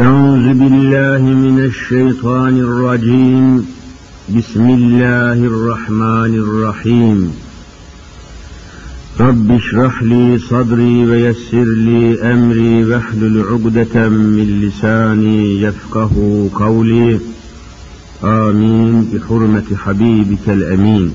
[0.00, 3.66] أعوذ بالله من الشيطان الرجيم.
[4.36, 7.32] بسم الله الرحمن الرحيم.
[9.20, 17.20] رب اشرح لي صدري ويسر لي أمري واحلل عقدة من لساني يفقه قولي.
[18.24, 19.10] آمين.
[19.12, 21.14] بحرمة حبيبك الأمين.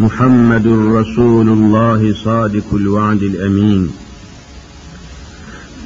[0.00, 3.90] محمد رسول الله صادق الوعد الأمين.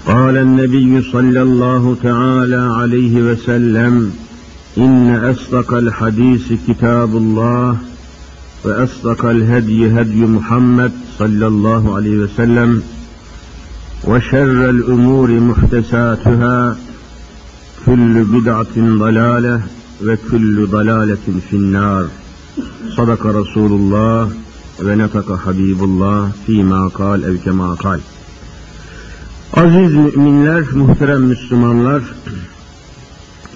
[0.06, 4.12] قال النبي صلى الله تعالى عليه وسلم
[4.78, 7.76] إن أصدق الحديث كتاب الله
[8.64, 12.82] وأصدق الهدي هدي محمد صلى الله عليه وسلم
[14.04, 16.76] وشر الأمور محدثاتها
[17.86, 19.62] كل بدعة ضلالة
[20.06, 22.08] وكل ضلالة في النار.
[22.96, 24.28] Sadaka Resulullah
[24.80, 28.00] ve netaka Habibullah fîmâ kal ev kemâ kal.
[29.52, 32.02] Aziz müminler, muhterem Müslümanlar,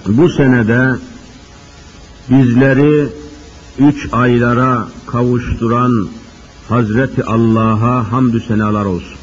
[0.07, 0.95] bu senede
[2.29, 3.09] bizleri
[3.79, 6.07] üç aylara kavuşturan
[6.69, 9.17] Hazreti Allah'a hamdü senalar olsun.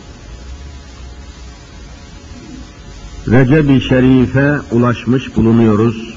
[3.28, 6.16] Recep-i Şerif'e ulaşmış bulunuyoruz.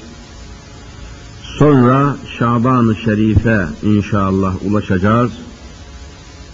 [1.60, 5.32] Sonra Şaban-ı Şerif'e inşallah ulaşacağız.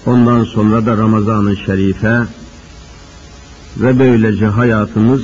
[0.07, 2.21] Ondan sonra da Ramazan-ı Şerif'e
[3.77, 5.23] ve böylece hayatımız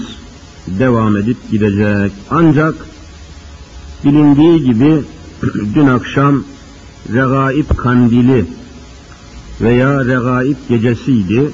[0.67, 2.13] devam edip gidecek.
[2.31, 2.75] Ancak
[4.05, 5.03] bilindiği gibi
[5.75, 6.45] dün akşam
[7.13, 8.47] Regaib Kandili
[9.61, 11.51] veya Regaib Gecesiydi.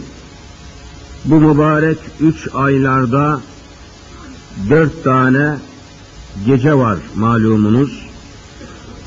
[1.24, 3.40] Bu mübarek üç aylarda
[4.70, 5.56] dört tane
[6.46, 8.07] gece var malumunuz.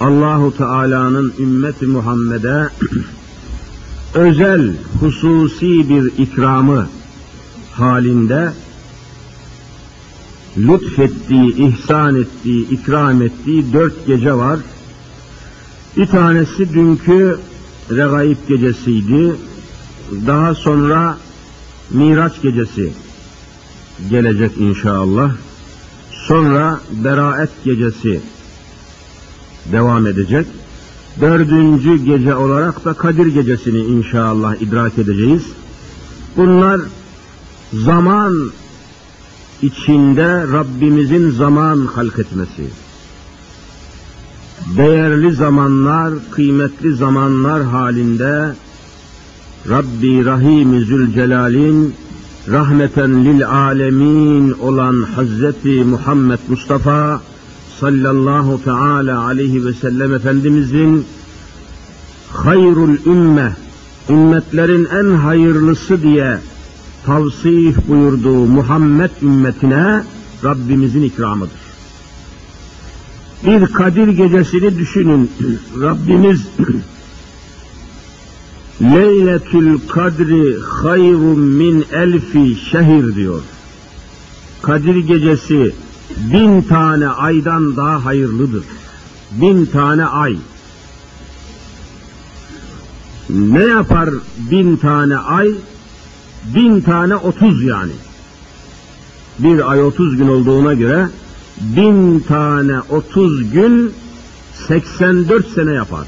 [0.01, 2.69] Allahu Teala'nın ümmeti Muhammed'e
[4.13, 6.87] özel, hususi bir ikramı
[7.71, 8.53] halinde
[10.57, 14.59] lütfettiği, ihsan ettiği, ikram ettiği dört gece var.
[15.97, 17.39] Bir tanesi dünkü
[17.91, 19.35] Regaib gecesiydi.
[20.27, 21.17] Daha sonra
[21.89, 22.93] Miraç gecesi
[24.09, 25.31] gelecek inşallah.
[26.27, 28.21] Sonra Beraet gecesi
[29.71, 30.47] devam edecek.
[31.21, 35.43] Dördüncü gece olarak da Kadir gecesini inşallah idrak edeceğiz.
[36.37, 36.81] Bunlar
[37.73, 38.51] zaman
[39.61, 42.69] içinde Rabbimizin zaman halk etmesi.
[44.77, 48.55] Değerli zamanlar, kıymetli zamanlar halinde
[49.69, 51.95] Rabbi Rahim Zülcelal'in
[52.47, 57.21] rahmeten lil alemin olan Hazreti Muhammed Mustafa
[57.81, 61.05] sallallahu teala aleyhi ve sellem Efendimizin
[62.33, 63.55] hayrul ümme,
[64.09, 66.37] ümmetlerin en hayırlısı diye
[67.05, 70.03] tavsif buyurduğu Muhammed ümmetine
[70.43, 71.61] Rabbimizin ikramıdır.
[73.45, 75.31] Bir Kadir gecesini düşünün.
[75.81, 76.41] Rabbimiz
[78.81, 83.41] Leyletül kadri hayrun min elfi şehir diyor.
[84.61, 85.73] Kadir gecesi
[86.17, 88.63] bin tane aydan daha hayırlıdır.
[89.31, 90.37] Bin tane ay.
[93.29, 95.51] Ne yapar bin tane ay?
[96.55, 97.91] Bin tane otuz yani.
[99.39, 101.07] Bir ay otuz gün olduğuna göre
[101.61, 103.93] bin tane otuz gün
[104.67, 106.07] 84 sene yapar.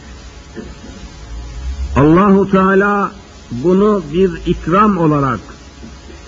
[1.95, 3.11] Allahu Teala
[3.51, 5.39] bunu bir ikram olarak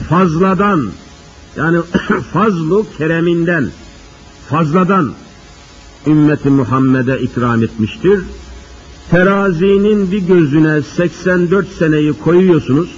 [0.09, 0.89] fazladan
[1.57, 1.77] yani
[2.33, 3.69] fazlu kereminden
[4.49, 5.13] fazladan
[6.07, 8.19] ümmeti Muhammed'e ikram etmiştir.
[9.11, 12.89] Terazinin bir gözüne 84 seneyi koyuyorsunuz.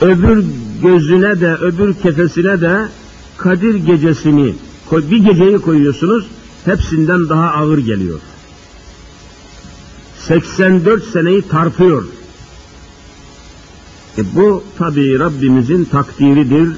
[0.00, 0.44] Öbür
[0.82, 2.88] gözüne de öbür kefesine de
[3.36, 4.54] Kadir gecesini
[4.92, 6.26] bir geceyi koyuyorsunuz.
[6.64, 8.20] hepsinden daha ağır geliyor.
[10.18, 12.04] 84 seneyi tartıyor.
[14.18, 16.68] E bu tabi Rabbimizin takdiridir,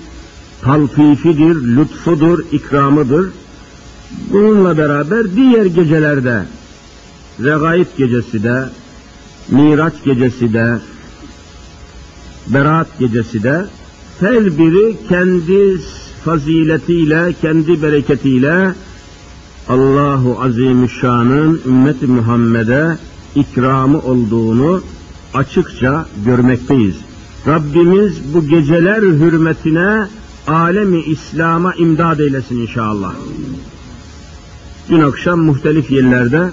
[0.65, 3.31] taltifidir, lütfudur, ikramıdır.
[4.33, 6.45] Bununla beraber diğer gecelerde,
[7.41, 8.69] Regaib gecesi de,
[9.51, 10.79] Miraç gecesi de,
[12.47, 13.65] Berat gecesi de,
[14.21, 15.81] her biri kendi
[16.25, 18.75] faziletiyle, kendi bereketiyle
[19.69, 22.99] Allahu Azimüşşan'ın ümmeti Muhammed'e
[23.35, 24.83] ikramı olduğunu
[25.35, 26.97] açıkça görmekteyiz.
[27.47, 30.07] Rabbimiz bu geceler hürmetine
[30.47, 33.15] alemi İslam'a imdad eylesin inşallah.
[34.89, 36.51] Dün akşam muhtelif yerlerde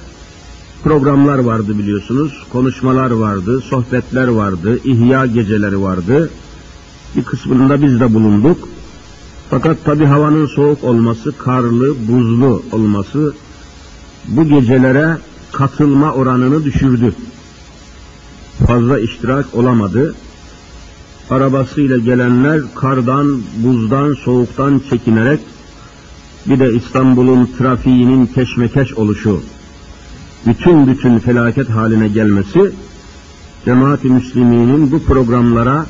[0.83, 2.43] programlar vardı biliyorsunuz.
[2.51, 6.29] Konuşmalar vardı, sohbetler vardı, ihya geceleri vardı.
[7.15, 8.67] Bir kısmında biz de bulunduk.
[9.49, 13.33] Fakat tabi havanın soğuk olması, karlı, buzlu olması
[14.27, 15.17] bu gecelere
[15.51, 17.15] katılma oranını düşürdü.
[18.67, 20.15] Fazla iştirak olamadı.
[21.31, 25.39] Arabasıyla gelenler kardan, buzdan, soğuktan çekinerek
[26.45, 29.41] bir de İstanbul'un trafiğinin keşmekeş oluşu,
[30.45, 32.71] bütün bütün felaket haline gelmesi,
[33.65, 35.85] cemaat-i müsliminin bu programlara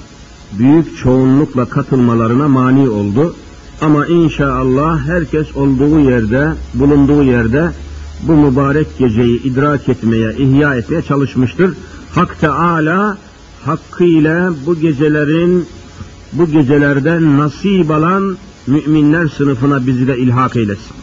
[0.60, 3.36] büyük çoğunlukla katılmalarına mani oldu.
[3.82, 7.72] Ama inşallah herkes olduğu yerde, bulunduğu yerde
[8.24, 11.74] bu mübarek geceyi idrak etmeye, ihya etmeye çalışmıştır.
[12.16, 13.18] Hak Teala
[13.66, 15.66] hakkıyla bu gecelerin,
[16.34, 18.38] bu gecelerden nasip alan
[18.68, 20.96] müminler sınıfına bizi de ilhak eylesin.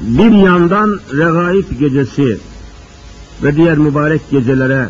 [0.00, 2.38] Bir yandan regaib gecesi
[3.42, 4.88] ve diğer mübarek gecelere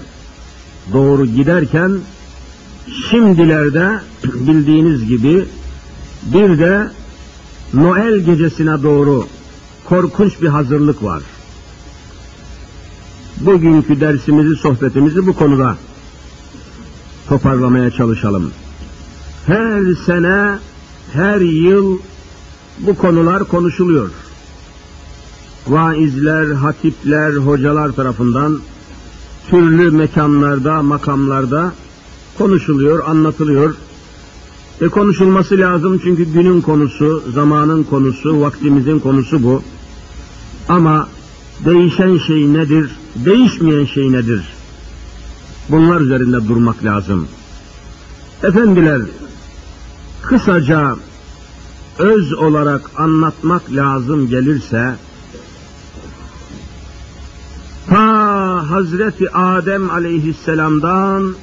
[0.93, 1.93] doğru giderken
[3.11, 5.45] şimdilerde bildiğiniz gibi
[6.25, 6.91] bir de
[7.75, 9.27] Noel gecesine doğru
[9.85, 11.23] korkunç bir hazırlık var.
[13.41, 15.77] Bugünkü dersimizi, sohbetimizi bu konuda
[17.29, 18.51] toparlamaya çalışalım.
[19.47, 20.59] Her sene,
[21.13, 21.99] her yıl
[22.79, 24.11] bu konular konuşuluyor.
[25.69, 28.61] Vaizler, hatipler, hocalar tarafından
[29.51, 31.73] türlü mekanlarda, makamlarda
[32.39, 33.75] konuşuluyor, anlatılıyor.
[34.81, 39.63] E konuşulması lazım çünkü günün konusu, zamanın konusu, vaktimizin konusu bu.
[40.69, 41.09] Ama
[41.65, 44.43] değişen şey nedir, değişmeyen şey nedir?
[45.69, 47.29] Bunlar üzerinde durmak lazım.
[48.43, 49.03] Efendiler,
[50.23, 50.97] kısaca
[51.99, 54.95] öz olarak anlatmak lazım gelirse,
[57.89, 61.35] ta Hazreti Adem aleyhisselamdan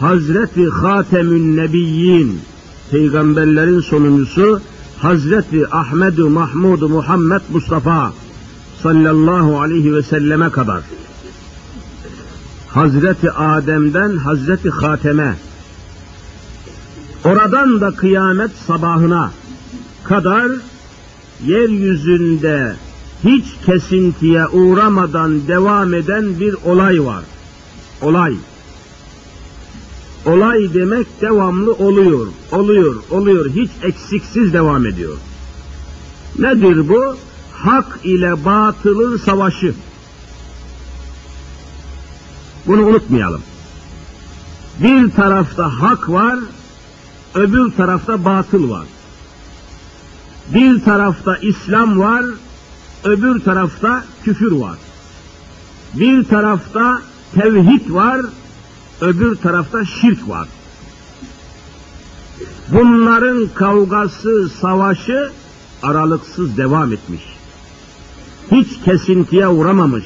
[0.00, 2.40] Hazreti Hatemün Nebiyyin
[2.90, 4.60] peygamberlerin sonuncusu
[4.98, 8.12] Hazreti Ahmed Mahmud Muhammed Mustafa
[8.82, 10.82] sallallahu aleyhi ve selleme kadar
[12.68, 15.34] Hazreti Adem'den Hazreti Hatem'e
[17.24, 19.30] oradan da kıyamet sabahına
[20.04, 20.52] kadar
[21.46, 22.74] yeryüzünde
[23.24, 27.24] hiç kesintiye uğramadan devam eden bir olay var.
[28.02, 28.34] Olay.
[30.26, 35.16] Olay demek devamlı oluyor, oluyor, oluyor, hiç eksiksiz devam ediyor.
[36.38, 37.16] Nedir bu?
[37.64, 39.74] Hak ile batılın savaşı.
[42.66, 43.42] Bunu unutmayalım.
[44.78, 46.38] Bir tarafta hak var,
[47.34, 48.86] öbür tarafta batıl var.
[50.54, 52.24] Bir tarafta İslam var,
[53.04, 54.78] öbür tarafta küfür var.
[55.94, 57.02] Bir tarafta
[57.34, 58.20] tevhid var,
[59.00, 60.48] öbür tarafta şirk var.
[62.68, 65.30] Bunların kavgası, savaşı
[65.82, 67.31] aralıksız devam etmiş.
[68.52, 70.04] Hiç kesintiye uğramamış.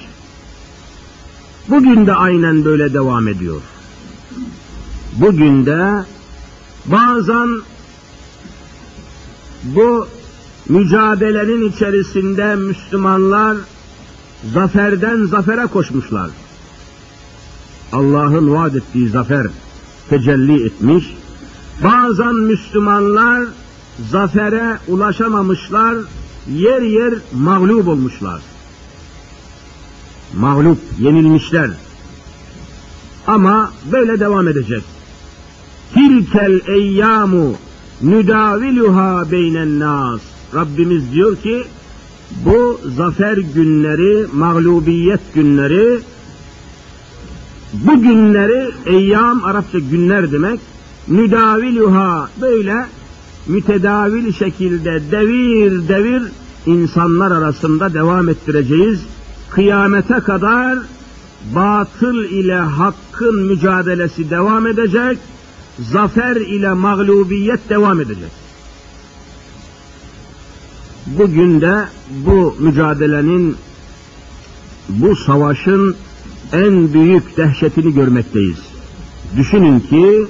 [1.69, 3.61] Bugün de aynen böyle devam ediyor.
[5.13, 6.05] Bugün de
[6.87, 7.49] bazen
[9.65, 10.09] bu
[10.69, 13.57] mücadelenin içerisinde Müslümanlar
[14.55, 16.31] zaferden zafere koşmuşlar.
[17.93, 19.47] Allah'ın vaad ettiği zafer
[20.09, 21.15] tecelli etmiş.
[21.85, 23.45] Bazen Müslümanlar
[24.11, 25.97] zafere ulaşamamışlar,
[26.55, 28.41] yer yer mağlup olmuşlar.
[30.37, 31.71] Mağlup, yenilmişler.
[33.27, 34.83] Ama böyle devam edecek.
[35.95, 37.55] Tilkel eyyamu
[38.03, 40.21] nüdaviluha beynen nas.
[40.55, 41.65] Rabbimiz diyor ki
[42.45, 46.01] bu zafer günleri, mağlubiyet günleri
[47.73, 50.61] bu günleri eyyam Arapça günler demek.
[51.07, 52.87] Müdaviluha böyle
[53.49, 56.23] mütedavil şekilde devir devir
[56.67, 59.01] insanlar arasında devam ettireceğiz.
[59.51, 60.79] Kıyamete kadar
[61.55, 65.19] batıl ile hakkın mücadelesi devam edecek,
[65.79, 68.31] zafer ile mağlubiyet devam edecek.
[71.07, 71.85] Bugün de
[72.27, 73.57] bu mücadelenin,
[74.89, 75.97] bu savaşın
[76.53, 78.59] en büyük dehşetini görmekteyiz.
[79.37, 80.27] Düşünün ki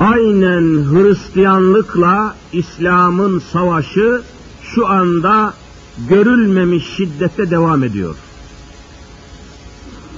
[0.00, 4.22] aynen Hristiyanlıkla İslam'ın savaşı
[4.62, 5.54] şu anda
[6.08, 8.14] görülmemiş şiddette devam ediyor.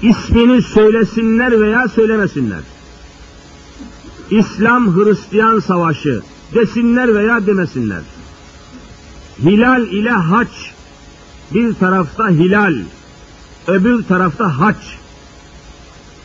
[0.03, 2.61] İsmini söylesinler veya söylemesinler.
[4.31, 6.23] İslam Hristiyan savaşı
[6.55, 8.03] desinler veya demesinler.
[9.43, 10.73] Hilal ile haç
[11.55, 12.75] bir tarafta hilal,
[13.67, 14.77] öbür tarafta haç.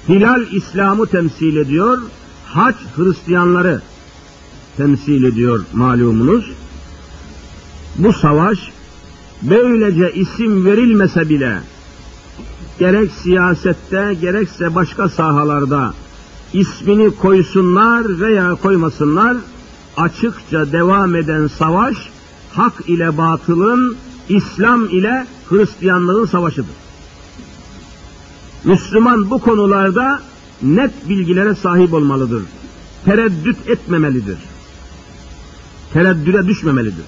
[0.09, 2.01] Hilal İslam'ı temsil ediyor,
[2.55, 3.81] haç Hristiyanları
[4.77, 6.51] temsil ediyor malumunuz.
[7.97, 8.59] Bu savaş
[9.41, 11.59] böylece isim verilmese bile
[12.79, 15.93] gerek siyasette gerekse başka sahalarda
[16.53, 19.38] ismini koysunlar veya koymasınlar
[19.97, 21.97] açıkça devam eden savaş
[22.53, 23.97] hak ile batılın,
[24.29, 26.75] İslam ile Hristiyanlığın savaşıdır.
[28.63, 30.21] Müslüman bu konularda
[30.62, 32.43] net bilgilere sahip olmalıdır.
[33.05, 34.38] Tereddüt etmemelidir.
[35.93, 37.05] Tereddüde düşmemelidir.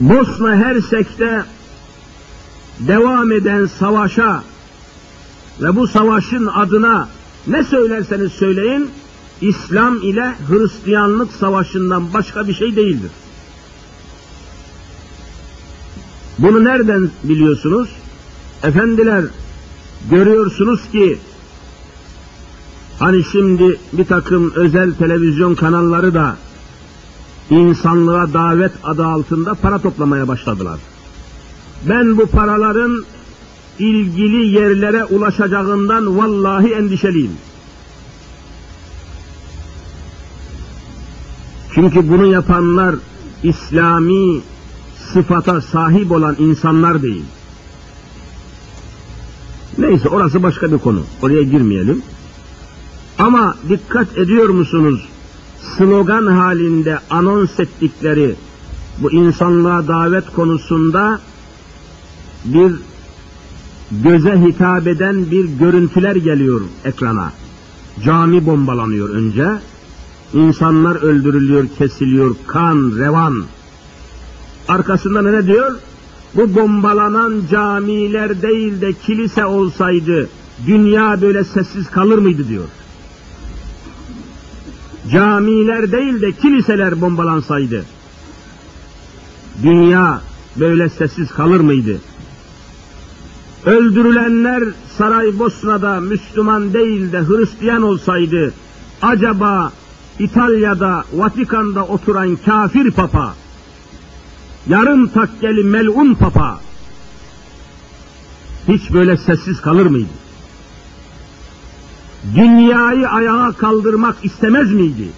[0.00, 1.44] Bosna Hersek'te
[2.80, 4.42] devam eden savaşa
[5.60, 7.08] ve bu savaşın adına
[7.46, 8.90] ne söylerseniz söyleyin,
[9.40, 13.10] İslam ile Hristiyanlık savaşından başka bir şey değildir.
[16.38, 17.88] Bunu nereden biliyorsunuz?
[18.62, 19.24] Efendiler
[20.10, 21.18] görüyorsunuz ki
[22.98, 26.36] hani şimdi bir takım özel televizyon kanalları da
[27.50, 30.80] insanlığa davet adı altında para toplamaya başladılar.
[31.88, 33.04] Ben bu paraların
[33.78, 37.32] ilgili yerlere ulaşacağından vallahi endişeliyim.
[41.74, 42.94] Çünkü bunu yapanlar
[43.42, 44.40] İslami
[45.12, 47.24] sıfata sahip olan insanlar değil.
[49.78, 51.02] Neyse orası başka bir konu.
[51.22, 52.02] Oraya girmeyelim.
[53.18, 55.08] Ama dikkat ediyor musunuz?
[55.78, 58.34] Slogan halinde anons ettikleri
[58.98, 61.20] bu insanlığa davet konusunda
[62.44, 62.72] bir
[63.90, 67.32] göze hitap eden bir görüntüler geliyor ekrana.
[68.04, 69.48] Cami bombalanıyor önce.
[70.32, 73.44] İnsanlar öldürülüyor, kesiliyor, kan, revan.
[74.68, 75.72] Arkasında ne diyor?
[76.36, 80.28] Bu bombalanan camiler değil de kilise olsaydı
[80.66, 82.64] dünya böyle sessiz kalır mıydı diyor.
[85.12, 87.84] Camiler değil de kiliseler bombalansaydı
[89.62, 90.20] dünya
[90.56, 92.00] böyle sessiz kalır mıydı?
[93.66, 94.64] Öldürülenler
[94.98, 98.52] Saraybosna'da Müslüman değil de Hristiyan olsaydı
[99.02, 99.72] acaba
[100.18, 103.34] İtalya'da, Vatikan'da oturan kafir papa,
[104.68, 106.60] yarım takkeli melun papa,
[108.68, 110.08] hiç böyle sessiz kalır mıydı?
[112.34, 115.08] Dünyayı ayağa kaldırmak istemez miydi?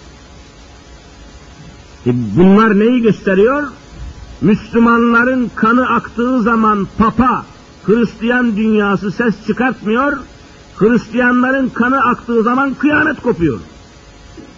[2.05, 3.63] E bunlar neyi gösteriyor?
[4.41, 7.45] Müslümanların kanı aktığı zaman papa,
[7.85, 10.17] Hristiyan dünyası ses çıkartmıyor,
[10.77, 13.59] Hristiyanların kanı aktığı zaman kıyamet kopuyor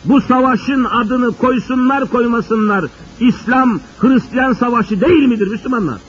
[0.06, 2.86] bu savaşın adını koysunlar koymasınlar.
[3.20, 6.00] İslam Hristiyan savaşı değil midir Müslümanlar?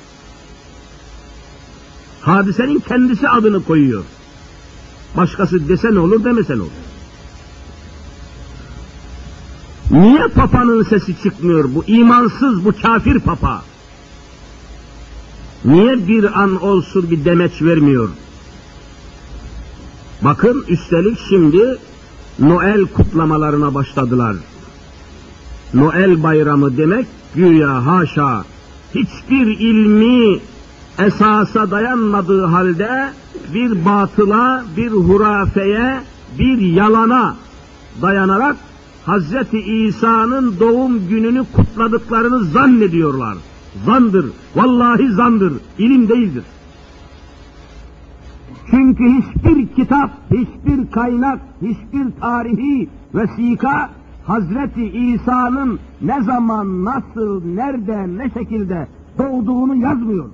[2.20, 4.04] Hadisenin kendisi adını koyuyor.
[5.16, 6.70] Başkası dese ne olur demese ne olur.
[9.90, 13.62] Niye papanın sesi çıkmıyor bu imansız bu kafir papa?
[15.64, 18.08] Niye bir an olsun bir demeç vermiyor?
[20.22, 21.78] Bakın üstelik şimdi
[22.40, 24.36] Noel kutlamalarına başladılar.
[25.74, 28.44] Noel bayramı demek güya haşa
[28.94, 30.40] hiçbir ilmi
[30.98, 33.12] esasa dayanmadığı halde
[33.54, 36.00] bir batıla, bir hurafeye,
[36.38, 37.36] bir yalana
[38.02, 38.56] dayanarak
[39.04, 43.36] Hazreti İsa'nın doğum gününü kutladıklarını zannediyorlar.
[43.86, 46.44] Zandır, vallahi zandır, ilim değildir.
[48.70, 53.90] Çünkü hiçbir kitap, hiçbir kaynak, hiçbir tarihi vesika
[54.26, 60.30] Hazreti İsa'nın ne zaman, nasıl, nerede, ne şekilde doğduğunu yazmıyor.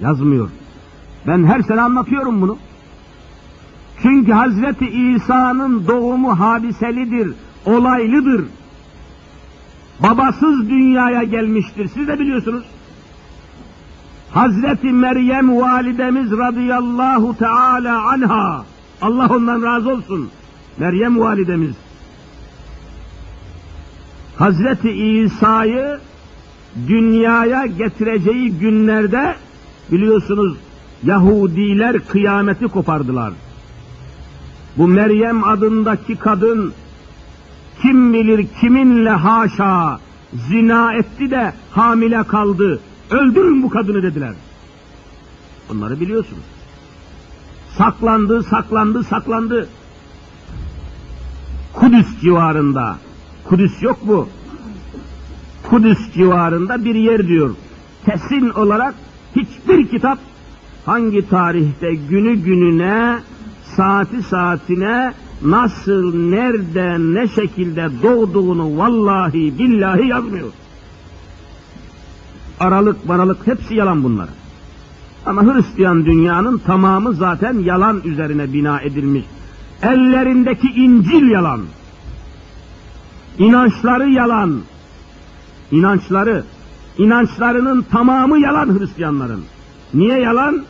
[0.00, 0.50] Yazmıyor.
[1.26, 2.56] Ben her sene anlatıyorum bunu.
[4.02, 7.34] Çünkü Hazreti İsa'nın doğumu hadiselidir,
[7.66, 8.44] olaylıdır.
[10.00, 11.88] Babasız dünyaya gelmiştir.
[11.88, 12.64] Siz de biliyorsunuz.
[14.34, 18.64] Hazreti Meryem validemiz radıyallahu teala anha,
[19.02, 20.30] Allah ondan razı olsun.
[20.78, 21.74] Meryem validemiz.
[24.36, 25.98] Hazreti İsa'yı
[26.88, 29.34] dünyaya getireceği günlerde
[29.92, 30.56] biliyorsunuz
[31.04, 33.32] Yahudiler kıyameti kopardılar.
[34.76, 36.72] Bu Meryem adındaki kadın
[37.82, 39.98] kim bilir kiminle haşa
[40.48, 42.80] zina etti de hamile kaldı.
[43.12, 44.34] Öldürün bu kadını dediler.
[45.70, 46.42] Onları biliyorsunuz.
[47.78, 49.68] Saklandı, saklandı, saklandı.
[51.72, 52.96] Kudüs civarında.
[53.44, 54.28] Kudüs yok bu.
[55.62, 57.54] Kudüs civarında bir yer diyor.
[58.06, 58.94] Kesin olarak
[59.36, 60.18] hiçbir kitap
[60.86, 63.18] hangi tarihte günü gününe,
[63.76, 65.14] saati saatine
[65.44, 70.48] nasıl, nerede, ne şekilde doğduğunu vallahi billahi yazmıyor.
[72.62, 74.28] Aralık, maralık hepsi yalan bunlar.
[75.26, 79.24] Ama Hristiyan dünyanın tamamı zaten yalan üzerine bina edilmiş.
[79.82, 81.60] Ellerindeki İncil yalan.
[83.38, 84.60] İnançları yalan.
[85.70, 86.44] İnançları,
[86.98, 89.44] inançlarının tamamı yalan Hristiyanların.
[89.94, 90.64] Niye yalan?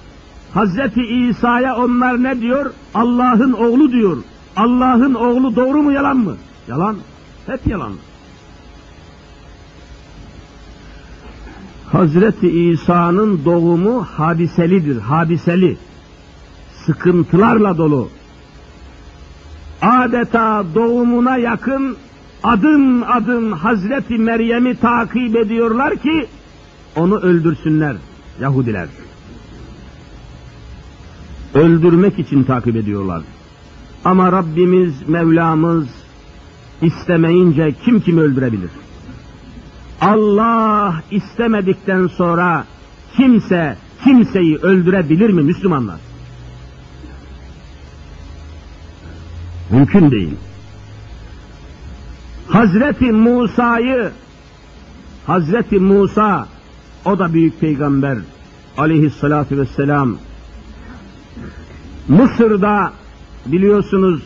[0.54, 2.72] Hazreti İsa'ya onlar ne diyor?
[2.94, 4.16] Allah'ın oğlu diyor.
[4.56, 6.36] Allah'ın oğlu doğru mu yalan mı?
[6.68, 6.96] Yalan.
[7.46, 7.92] Hep yalan.
[11.92, 15.76] Hazreti İsa'nın doğumu hadiselidir, hadiseli.
[16.86, 18.08] Sıkıntılarla dolu.
[19.82, 21.96] Adeta doğumuna yakın
[22.42, 26.26] adım adım Hazreti Meryem'i takip ediyorlar ki
[26.96, 27.96] onu öldürsünler
[28.40, 28.88] Yahudiler.
[31.54, 33.22] Öldürmek için takip ediyorlar.
[34.04, 35.88] Ama Rabbimiz, Mevlamız
[36.82, 38.70] istemeyince kim kimi öldürebilir?
[40.02, 42.64] Allah istemedikten sonra
[43.16, 46.00] kimse kimseyi öldürebilir mi Müslümanlar?
[49.70, 50.34] Mümkün değil.
[52.48, 54.10] Hazreti Musa'yı
[55.26, 56.48] Hazreti Musa
[57.04, 58.18] o da büyük peygamber
[58.78, 60.16] aleyhissalatü vesselam
[62.08, 62.92] Mısır'da
[63.46, 64.22] biliyorsunuz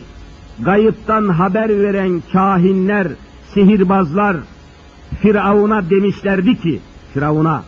[0.59, 3.07] gayıptan haber veren kahinler,
[3.53, 4.37] sihirbazlar
[5.21, 6.79] Firavun'a demişlerdi ki,
[7.13, 7.63] Firavun'a,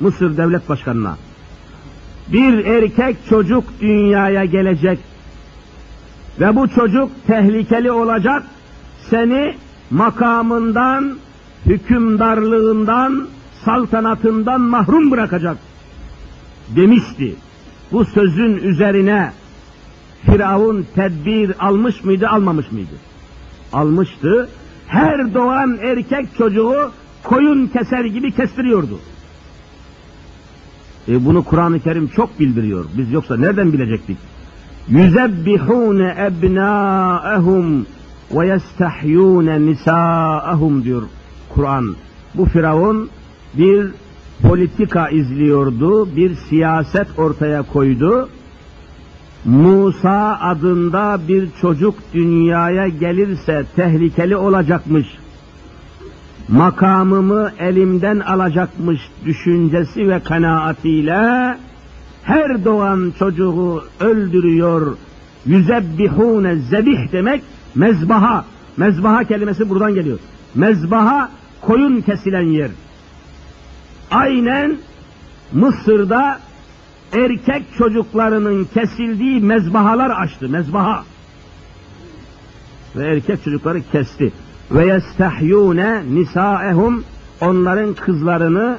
[0.00, 1.16] Mısır devlet başkanına,
[2.28, 4.98] bir erkek çocuk dünyaya gelecek
[6.40, 8.42] ve bu çocuk tehlikeli olacak,
[9.10, 9.54] seni
[9.90, 11.16] makamından,
[11.66, 13.28] hükümdarlığından,
[13.64, 15.56] saltanatından mahrum bırakacak
[16.76, 17.34] demişti.
[17.92, 19.32] Bu sözün üzerine
[20.26, 22.94] Firavun tedbir almış mıydı, almamış mıydı?
[23.72, 24.48] Almıştı.
[24.92, 26.90] Her doğan erkek çocuğu
[27.24, 28.98] koyun keser gibi kestiriyordu.
[31.08, 32.84] E bunu Kur'an-ı Kerim çok bildiriyor.
[32.98, 34.16] Biz yoksa nereden bilecektik?
[34.88, 37.86] Yüzebbihune ebnâehum
[38.32, 41.02] ve yestehyûne nisâehum diyor
[41.48, 41.96] Kur'an.
[42.34, 43.10] Bu Firavun
[43.54, 43.90] bir
[44.42, 48.28] politika izliyordu, bir siyaset ortaya koydu
[49.44, 55.06] Musa adında bir çocuk dünyaya gelirse tehlikeli olacakmış,
[56.48, 61.56] makamımı elimden alacakmış düşüncesi ve kanaatiyle
[62.22, 64.96] her doğan çocuğu öldürüyor,
[65.46, 67.42] yüzebbihune zebih demek
[67.74, 68.44] mezbaha,
[68.76, 70.18] mezbaha kelimesi buradan geliyor.
[70.54, 72.70] Mezbaha koyun kesilen yer.
[74.10, 74.76] Aynen
[75.52, 76.38] Mısır'da
[77.12, 81.04] erkek çocuklarının kesildiği mezbahalar açtı, mezbaha.
[82.96, 84.32] Ve erkek çocukları kesti.
[84.70, 87.04] Ve yestehyûne nisâehum
[87.40, 88.78] onların kızlarını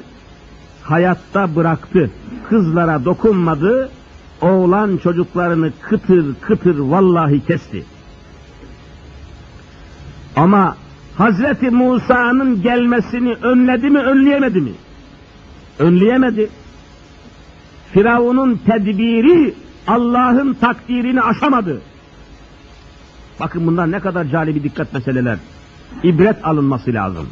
[0.82, 2.10] hayatta bıraktı.
[2.48, 3.90] Kızlara dokunmadı,
[4.40, 7.84] oğlan çocuklarını kıtır kıtır vallahi kesti.
[10.36, 10.76] Ama
[11.16, 14.72] Hazreti Musa'nın gelmesini önledi mi, önleyemedi mi?
[15.78, 16.50] Önleyemedi.
[17.94, 19.54] Firavun'un tedbiri
[19.86, 21.80] Allah'ın takdirini aşamadı.
[23.40, 25.38] Bakın bunlar ne kadar cali bir dikkat meseleler.
[26.02, 27.28] İbret alınması lazım.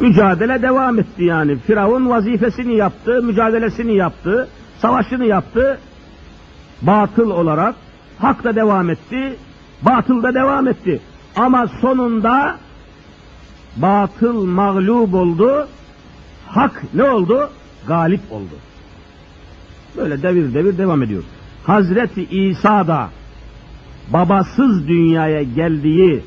[0.00, 1.58] Mücadele devam etti yani.
[1.58, 5.78] Firavun vazifesini yaptı, mücadelesini yaptı, savaşını yaptı.
[6.82, 7.74] Batıl olarak
[8.18, 9.36] hak da devam etti,
[9.82, 11.00] batıl da devam etti.
[11.36, 12.56] Ama sonunda
[13.76, 15.68] batıl mağlup oldu,
[16.48, 17.50] hak ne oldu?
[17.86, 18.54] Galip oldu.
[19.96, 21.22] Böyle devir devir devam ediyor.
[21.64, 23.10] Hazreti İsa da
[24.12, 26.22] babasız dünyaya geldiği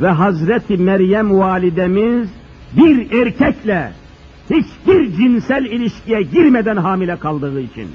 [0.00, 2.28] ve Hazreti Meryem validemiz
[2.76, 3.92] bir erkekle
[4.50, 7.88] hiçbir cinsel ilişkiye girmeden hamile kaldığı için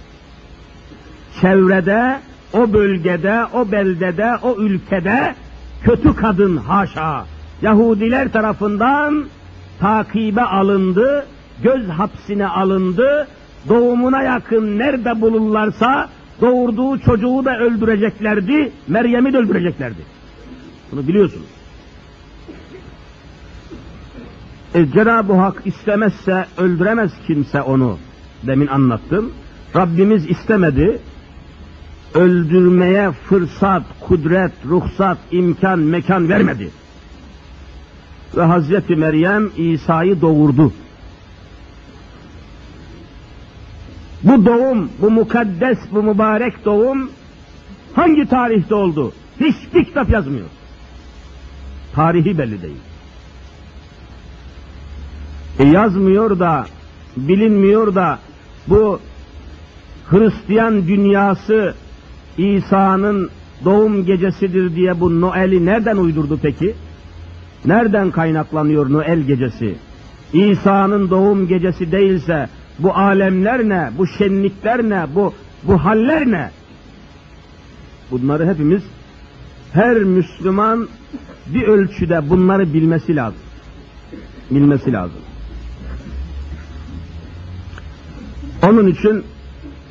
[1.42, 2.20] çevrede,
[2.54, 5.36] o bölgede, o beldede, o ülkede
[5.84, 7.26] kötü kadın haşa
[7.62, 9.26] Yahudiler tarafından
[9.80, 11.26] takibe alındı,
[11.64, 13.28] göz hapsine alındı,
[13.70, 16.10] doğumuna yakın nerede bulurlarsa
[16.42, 20.02] doğurduğu çocuğu da öldüreceklerdi, Meryem'i de öldüreceklerdi.
[20.92, 21.48] Bunu biliyorsunuz.
[24.76, 27.98] E, Cenab-ı Hak istemezse öldüremez kimse onu.
[28.48, 29.32] Demin anlattım.
[29.76, 31.00] Rabbimiz istemedi.
[32.14, 36.70] Öldürmeye fırsat, kudret, ruhsat, imkan, mekan vermedi.
[38.38, 40.72] Ve Hazreti Meryem İsa'yı doğurdu.
[44.24, 47.12] Bu doğum, bu mukaddes, bu mübarek doğum
[47.94, 49.14] hangi tarihte oldu?
[49.40, 50.46] Hiçbir kitap yazmıyor.
[51.96, 52.78] Tarihi belli değil.
[55.60, 56.66] E yazmıyor da,
[57.18, 58.20] bilinmiyor da
[58.68, 59.00] bu
[60.10, 61.76] Hristiyan dünyası
[62.38, 63.30] İsa'nın
[63.66, 66.76] doğum gecesidir diye bu Noel'i nereden uydurdu peki?
[67.66, 69.76] Nereden kaynaklanıyor Noel gecesi?
[70.34, 73.92] İsa'nın doğum gecesi değilse bu alemler ne?
[73.98, 75.08] Bu şenlikler ne?
[75.16, 75.34] Bu
[75.64, 76.52] bu haller ne?
[78.12, 78.84] Bunları hepimiz
[79.74, 80.88] her Müslüman
[81.48, 83.42] bir ölçüde bunları bilmesi lazım.
[84.52, 85.22] Bilmesi lazım.
[88.64, 89.24] Onun için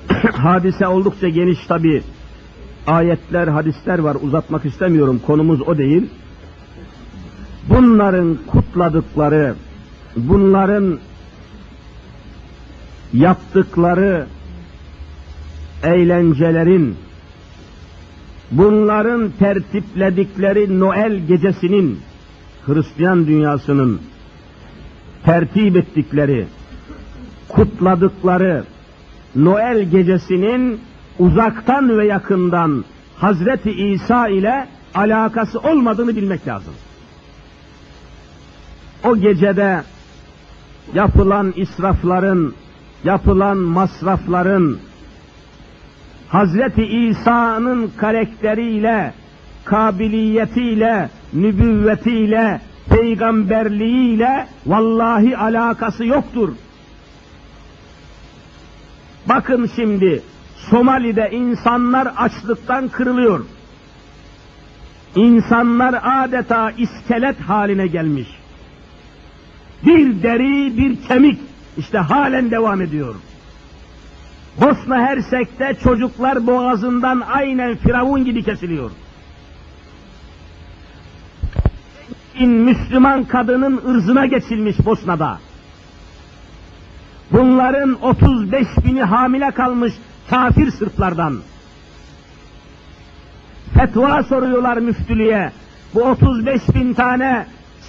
[0.32, 2.02] hadise oldukça geniş tabi
[2.86, 6.10] ayetler, hadisler var uzatmak istemiyorum konumuz o değil.
[7.68, 9.54] Bunların kutladıkları,
[10.16, 10.98] bunların
[13.12, 14.26] yaptıkları
[15.82, 16.96] eğlencelerin,
[18.50, 22.00] bunların tertipledikleri Noel gecesinin,
[22.66, 24.00] Hristiyan dünyasının
[25.24, 26.46] tertip ettikleri,
[27.48, 28.64] kutladıkları
[29.36, 30.80] Noel gecesinin
[31.18, 32.84] uzaktan ve yakından
[33.16, 36.74] Hazreti İsa ile alakası olmadığını bilmek lazım.
[39.04, 39.82] O gecede
[40.94, 42.52] yapılan israfların,
[43.04, 44.78] yapılan masrafların
[46.28, 49.14] Hazreti İsa'nın karakteriyle,
[49.64, 56.48] kabiliyetiyle, nübüvvetiyle, peygamberliğiyle vallahi alakası yoktur.
[59.28, 60.22] Bakın şimdi
[60.70, 63.44] Somali'de insanlar açlıktan kırılıyor.
[65.16, 68.28] İnsanlar adeta iskelet haline gelmiş.
[69.86, 71.40] Bir deri, bir kemik
[71.76, 73.14] işte halen devam ediyor.
[74.60, 78.90] Bosna Hersek'te çocuklar boğazından aynen firavun gibi kesiliyor.
[82.40, 85.38] Müslüman kadının ırzına geçilmiş Bosna'da.
[87.32, 89.92] Bunların 35 bini hamile kalmış
[90.30, 91.38] kafir Sırplardan.
[93.74, 95.52] Fetva soruyorlar müftülüğe.
[95.94, 97.46] Bu 35 bin tane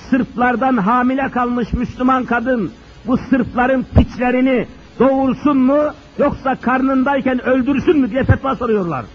[0.10, 2.72] Sırplardan hamile kalmış Müslüman kadın
[3.08, 4.68] bu Sırpların piçlerini
[5.00, 5.84] doğursun mu
[6.18, 9.06] yoksa karnındayken öldürsün mü diye fetva soruyorlar.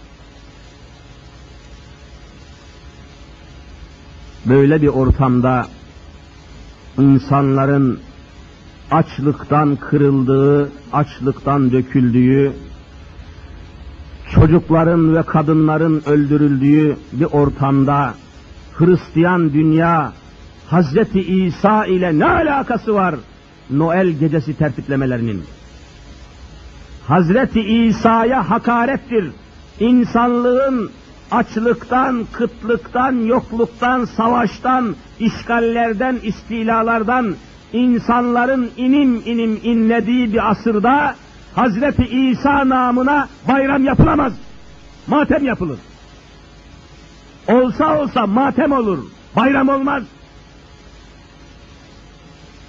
[4.45, 5.65] Böyle bir ortamda
[6.97, 7.99] insanların
[8.91, 12.53] açlıktan kırıldığı, açlıktan döküldüğü,
[14.35, 18.13] çocukların ve kadınların öldürüldüğü bir ortamda
[18.73, 20.13] Hristiyan dünya
[20.67, 23.15] Hazreti İsa ile ne alakası var
[23.69, 25.43] Noel gecesi tertiplemelerinin?
[27.07, 29.31] Hazreti İsa'ya hakarettir.
[29.79, 30.91] İnsanlığın
[31.31, 37.35] açlıktan, kıtlıktan, yokluktan, savaştan, işgallerden, istilalardan,
[37.73, 41.15] insanların inim inim inlediği bir asırda
[41.55, 44.33] Hazreti İsa namına bayram yapılamaz.
[45.07, 45.79] Matem yapılır.
[47.47, 48.99] Olsa olsa matem olur.
[49.35, 50.03] Bayram olmaz.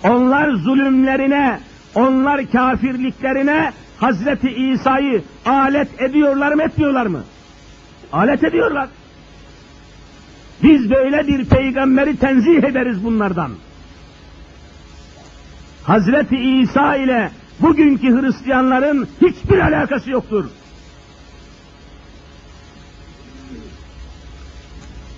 [0.04, 1.60] Onlar zulümlerine,
[1.94, 7.22] onlar kafirliklerine Hazreti İsa'yı alet ediyorlar mı etmiyorlar mı?
[8.12, 8.88] Alet ediyorlar.
[10.62, 13.50] Biz böyle bir peygamberi tenzih ederiz bunlardan.
[15.82, 20.44] Hazreti İsa ile bugünkü Hristiyanların hiçbir alakası yoktur.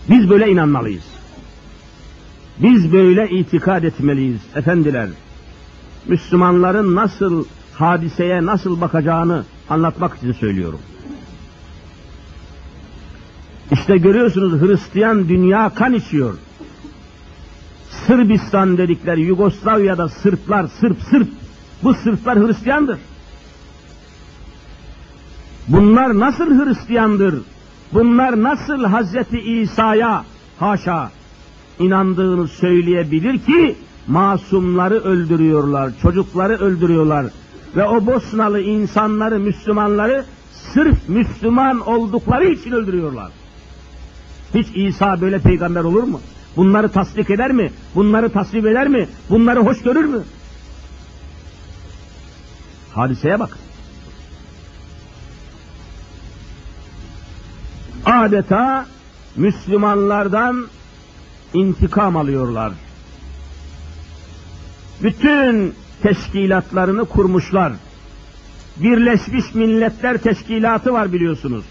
[0.08, 1.11] Biz böyle inanmalıyız.
[2.62, 5.08] Biz böyle itikad etmeliyiz efendiler.
[6.08, 7.44] Müslümanların nasıl
[7.74, 10.80] hadiseye nasıl bakacağını anlatmak için söylüyorum.
[13.70, 16.34] İşte görüyorsunuz Hristiyan dünya kan içiyor.
[18.06, 21.28] Sırbistan dedikleri Yugoslavya'da Sırplar, Sırp, Sırp.
[21.82, 22.98] Bu Sırplar Hristiyandır.
[25.68, 27.34] Bunlar nasıl Hristiyandır?
[27.92, 30.24] Bunlar nasıl Hazreti İsa'ya
[30.58, 31.10] haşa
[31.78, 37.26] inandığını söyleyebilir ki masumları öldürüyorlar, çocukları öldürüyorlar
[37.76, 43.32] ve o Bosnalı insanları, Müslümanları sırf Müslüman oldukları için öldürüyorlar.
[44.54, 46.20] Hiç İsa böyle peygamber olur mu?
[46.56, 47.72] Bunları tasdik eder mi?
[47.94, 49.08] Bunları tasvip eder mi?
[49.30, 50.22] Bunları hoş görür mü?
[52.94, 53.58] Hadiseye bak.
[58.06, 58.86] Adeta
[59.36, 60.66] Müslümanlardan
[61.54, 62.72] intikam alıyorlar.
[65.02, 67.72] Bütün teşkilatlarını kurmuşlar.
[68.76, 71.64] Birleşmiş Milletler Teşkilatı var biliyorsunuz.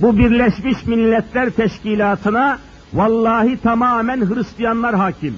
[0.00, 2.58] Bu Birleşmiş Milletler Teşkilatı'na
[2.92, 5.36] vallahi tamamen Hristiyanlar hakim.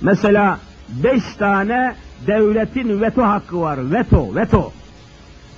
[0.00, 3.92] Mesela beş tane devletin veto hakkı var.
[3.92, 4.72] Veto, veto.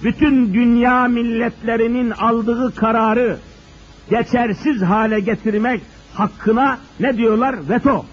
[0.03, 3.39] Bütün dünya milletlerinin aldığı kararı
[4.11, 5.81] geçersiz hale getirmek
[6.15, 7.69] hakkına ne diyorlar?
[7.69, 8.05] Veto.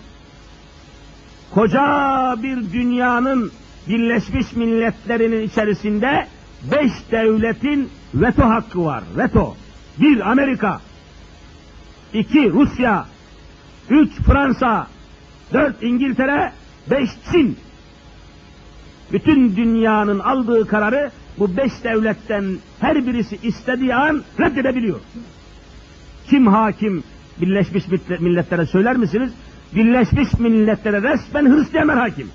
[1.52, 3.52] Koca bir dünyanın
[3.88, 6.28] Birleşmiş Milletlerinin içerisinde
[6.72, 9.04] beş devletin veto hakkı var.
[9.18, 9.56] Veto.
[10.00, 10.82] Bir Amerika,
[12.14, 13.06] iki Rusya,
[13.90, 14.88] üç Fransa,
[15.54, 16.52] dört İngiltere,
[16.92, 17.58] beş Çin.
[19.12, 25.00] Bütün dünyanın aldığı kararı bu beş devletten her birisi istediği an reddedebiliyor.
[26.30, 27.04] Kim hakim
[27.42, 27.84] Birleşmiş
[28.20, 29.32] Milletler'e söyler misiniz?
[29.76, 32.28] Birleşmiş Milletler'e resmen Hristiyanlar hakim.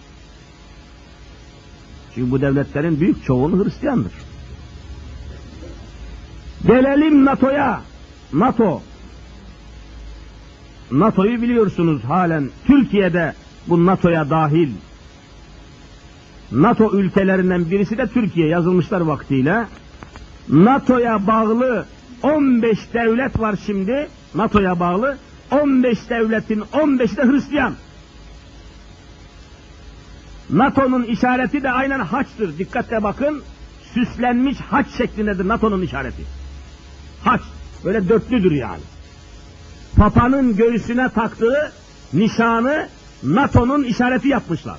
[2.14, 4.12] Çünkü bu devletlerin büyük çoğunu Hristiyandır.
[6.66, 7.80] Gelelim NATO'ya.
[8.32, 8.82] NATO.
[10.90, 13.32] NATO'yu biliyorsunuz halen Türkiye'de
[13.66, 14.68] bu NATO'ya dahil.
[16.52, 19.66] NATO ülkelerinden birisi de Türkiye yazılmışlar vaktiyle.
[20.48, 21.86] NATO'ya bağlı
[22.22, 24.08] 15 devlet var şimdi.
[24.34, 25.18] NATO'ya bağlı
[25.50, 27.74] 15 devletin 15'i de Hristiyan.
[30.50, 32.58] NATO'nun işareti de aynen haçtır.
[32.58, 33.42] Dikkatle bakın.
[33.94, 36.22] Süslenmiş haç şeklindedir NATO'nun işareti.
[37.24, 37.40] Haç.
[37.84, 38.82] Böyle dörtlüdür yani.
[39.96, 41.72] Papa'nın göğsüne taktığı
[42.12, 42.88] nişanı
[43.22, 44.78] NATO'nun işareti yapmışlar.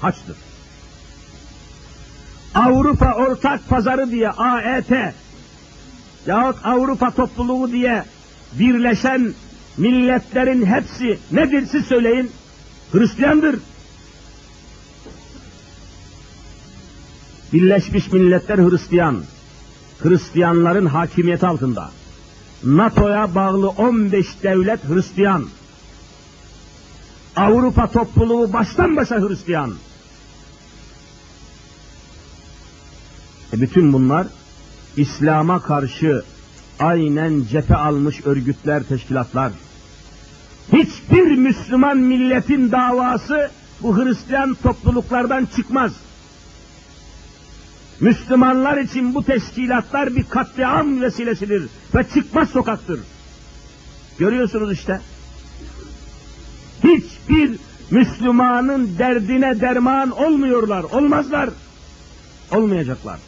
[0.00, 0.36] Haçtır.
[2.54, 4.90] Avrupa Ortak Pazarı diye AET
[6.26, 8.04] yahut Avrupa Topluluğu diye
[8.52, 9.34] birleşen
[9.76, 12.30] milletlerin hepsi nedir siz söyleyin?
[12.92, 13.60] Hristiyandır.
[17.52, 19.22] Birleşmiş Milletler Hristiyan.
[20.02, 21.90] Hristiyanların hakimiyeti altında.
[22.64, 25.46] NATO'ya bağlı 15 devlet Hristiyan.
[27.36, 29.74] Avrupa topluluğu baştan başa Hristiyan.
[33.52, 34.26] E bütün bunlar
[34.96, 36.22] İslam'a karşı
[36.78, 39.52] aynen cephe almış örgütler, teşkilatlar.
[40.72, 43.50] Hiçbir Müslüman milletin davası
[43.82, 45.92] bu Hristiyan topluluklardan çıkmaz.
[48.00, 53.00] Müslümanlar için bu teşkilatlar bir katliam vesilesidir ve çıkmaz sokaktır.
[54.18, 55.00] Görüyorsunuz işte.
[56.84, 57.58] Hiçbir
[57.90, 61.50] Müslümanın derdine derman olmuyorlar, olmazlar.
[62.52, 63.18] Olmayacaklar.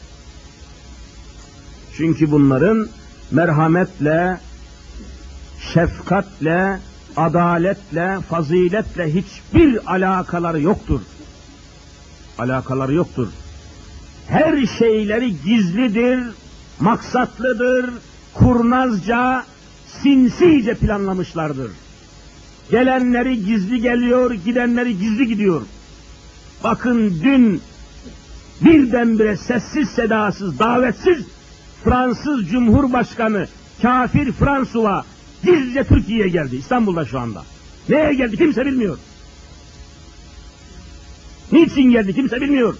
[1.97, 2.87] Çünkü bunların
[3.31, 4.39] merhametle,
[5.73, 6.79] şefkatle,
[7.17, 11.01] adaletle, faziletle hiçbir alakaları yoktur.
[12.37, 13.27] Alakaları yoktur.
[14.27, 16.23] Her şeyleri gizlidir,
[16.79, 17.89] maksatlıdır,
[18.33, 19.43] kurnazca,
[20.03, 21.71] sinsice planlamışlardır.
[22.71, 25.61] Gelenleri gizli geliyor, gidenleri gizli gidiyor.
[26.63, 27.61] Bakın dün
[28.61, 31.25] birdenbire sessiz sedasız, davetsiz
[31.83, 33.47] Fransız Cumhurbaşkanı
[33.81, 35.05] kafir Fransua
[35.43, 36.55] gizlice Türkiye'ye geldi.
[36.55, 37.43] İstanbul'da şu anda.
[37.89, 38.97] Neye geldi kimse bilmiyor.
[41.51, 42.75] Niçin geldi kimse bilmiyor.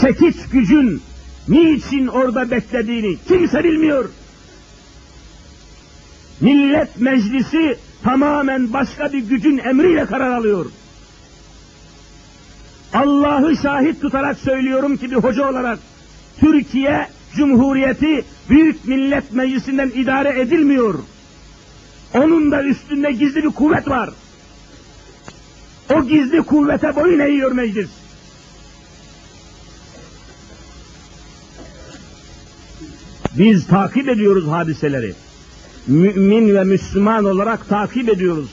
[0.00, 1.02] Çekiç gücün
[1.48, 4.08] niçin orada beklediğini kimse bilmiyor.
[6.40, 10.66] Millet Meclisi tamamen başka bir gücün emriyle karar alıyor.
[12.94, 15.78] Allah'ı şahit tutarak söylüyorum ki bir hoca olarak
[16.40, 20.94] Türkiye Cumhuriyeti Büyük Millet Meclisi'nden idare edilmiyor.
[22.14, 24.10] Onun da üstünde gizli bir kuvvet var.
[25.94, 27.90] O gizli kuvvete boyun eğiyor meclis.
[33.38, 35.14] Biz takip ediyoruz hadiseleri.
[35.86, 38.50] Mümin ve Müslüman olarak takip ediyoruz.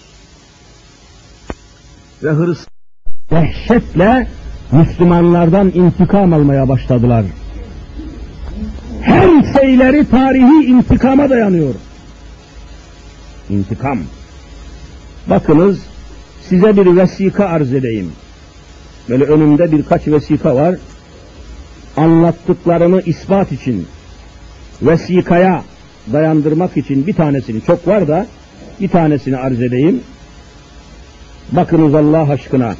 [2.23, 2.67] Ve hırs
[3.31, 4.27] dehşetle
[4.71, 7.25] Müslümanlardan intikam almaya başladılar.
[9.35, 11.73] Her şeyleri tarihi intikama dayanıyor.
[13.49, 13.99] İntikam.
[15.27, 15.79] Bakınız
[16.49, 18.11] size bir vesika arz edeyim.
[19.09, 20.75] Böyle önümde birkaç vesika var.
[21.97, 23.87] Anlattıklarımı ispat için,
[24.81, 25.63] vesikaya
[26.13, 28.27] dayandırmak için bir tanesini, çok var da
[28.81, 30.01] bir tanesini arz edeyim.
[31.51, 32.75] Bakınız Allah aşkına.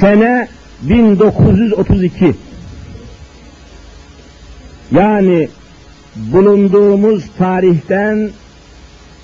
[0.00, 0.48] Sene
[0.82, 2.34] 1932.
[4.92, 5.48] Yani
[6.16, 8.30] bulunduğumuz tarihten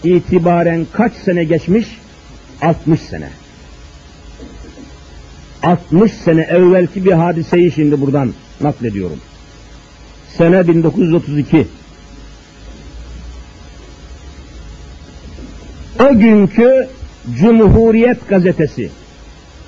[0.04, 1.86] itibaren kaç sene geçmiş?
[2.62, 3.28] 60 sene.
[5.62, 9.20] 60 sene evvelki bir hadiseyi şimdi buradan naklediyorum.
[10.36, 11.66] Sene 1932.
[16.00, 16.88] O günkü
[17.40, 18.90] Cumhuriyet gazetesi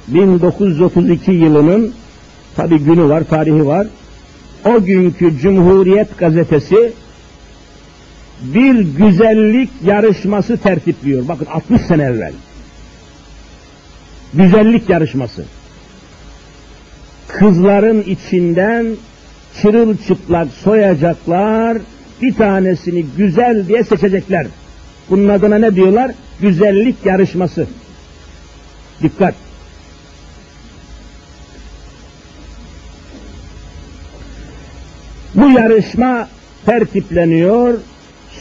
[0.09, 1.93] 1932 yılının
[2.57, 3.87] tabi günü var, tarihi var.
[4.69, 6.93] O günkü Cumhuriyet gazetesi
[8.43, 11.29] bir güzellik yarışması tertipliyor.
[11.29, 12.33] Bakın 60 sene evvel.
[14.35, 15.45] Güzellik yarışması.
[17.29, 18.87] Kızların içinden
[19.63, 21.79] çırılçıplak soyacaklar,
[22.23, 24.47] bir tanesini güzel diye seçecekler.
[25.11, 26.11] Bunun adına ne diyorlar?
[26.41, 27.67] Güzellik yarışması.
[29.03, 29.48] Dikkat!
[35.35, 36.29] Bu yarışma
[36.67, 37.79] tertipleniyor.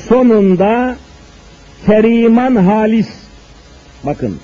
[0.10, 0.96] Sonunda
[1.86, 3.08] Keriman Halis
[4.04, 4.40] bakın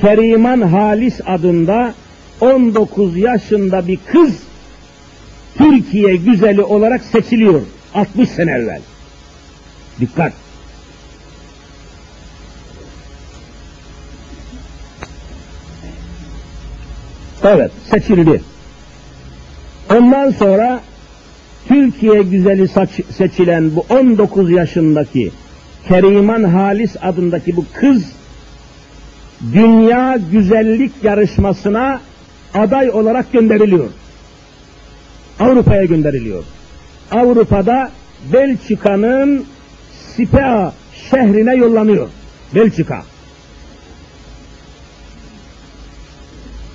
[0.00, 1.94] Keriman Halis adında
[2.40, 4.38] 19 yaşında bir kız
[5.58, 7.62] Türkiye güzeli olarak seçiliyor
[7.94, 8.80] 60 sene evvel.
[10.00, 10.32] Dikkat!
[17.44, 18.42] Evet, seçildi.
[19.90, 20.80] Ondan sonra
[21.70, 22.68] Türkiye güzeli
[23.18, 25.32] seçilen bu 19 yaşındaki
[25.88, 28.12] Keriman Halis adındaki bu kız
[29.52, 32.00] dünya güzellik yarışmasına
[32.54, 33.88] aday olarak gönderiliyor.
[35.40, 36.44] Avrupa'ya gönderiliyor.
[37.10, 37.90] Avrupa'da
[38.32, 39.44] Belçika'nın
[40.16, 40.72] Sipea
[41.10, 42.08] şehrine yollanıyor.
[42.54, 43.02] Belçika.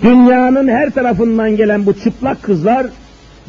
[0.04, 2.88] Dünyanın her tarafından gelen bu çıplak kızlar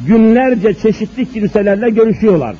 [0.06, 2.56] günlerce çeşitli kimselerle görüşüyorlar.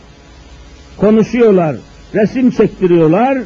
[0.96, 1.76] Konuşuyorlar,
[2.14, 3.38] resim çektiriyorlar.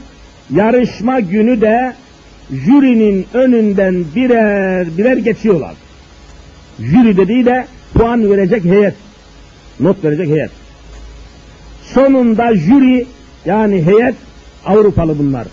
[0.51, 1.95] Yarışma günü de
[2.51, 5.75] jürinin önünden birer birer geçiyorlar.
[6.81, 8.95] Jüri dediği de puan verecek heyet.
[9.81, 10.51] Not verecek heyet.
[11.95, 13.07] Sonunda jüri
[13.45, 14.15] yani heyet
[14.67, 15.47] Avrupalı bunlar.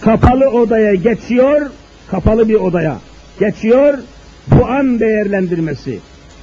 [0.00, 1.70] Kapalı odaya geçiyor,
[2.10, 2.98] kapalı bir odaya
[3.40, 3.98] geçiyor,
[4.50, 5.98] puan değerlendirmesi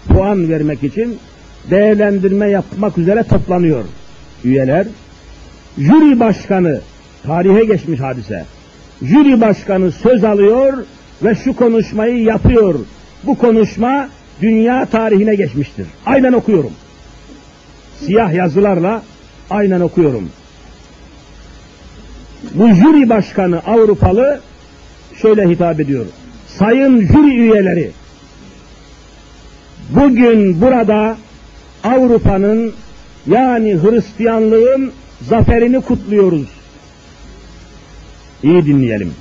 [0.08, 1.18] puan vermek için
[1.70, 3.84] değerlendirme yapmak üzere toplanıyor
[4.44, 4.88] üyeler.
[5.78, 6.82] Jüri başkanı,
[7.24, 8.46] tarihe geçmiş hadise,
[9.02, 10.86] jüri başkanı söz alıyor
[11.24, 12.76] ve şu konuşmayı yapıyor.
[13.24, 14.10] Bu konuşma
[14.42, 15.88] dünya tarihine geçmiştir.
[16.06, 16.72] Aynen okuyorum.
[18.06, 19.04] Siyah yazılarla
[19.50, 20.30] aynen okuyorum.
[22.54, 24.42] Bu jüri başkanı Avrupalı
[25.22, 26.06] şöyle hitap ediyor.
[26.48, 27.92] Sayın jüri üyeleri,
[29.90, 31.18] Bugün burada
[31.84, 32.74] Avrupa'nın
[33.28, 36.48] yani Hristiyanlığın zaferini kutluyoruz.
[38.44, 39.14] İyi dinleyelim.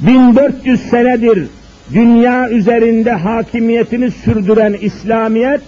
[0.00, 1.48] 1400 senedir
[1.92, 5.60] dünya üzerinde hakimiyetini sürdüren İslamiyet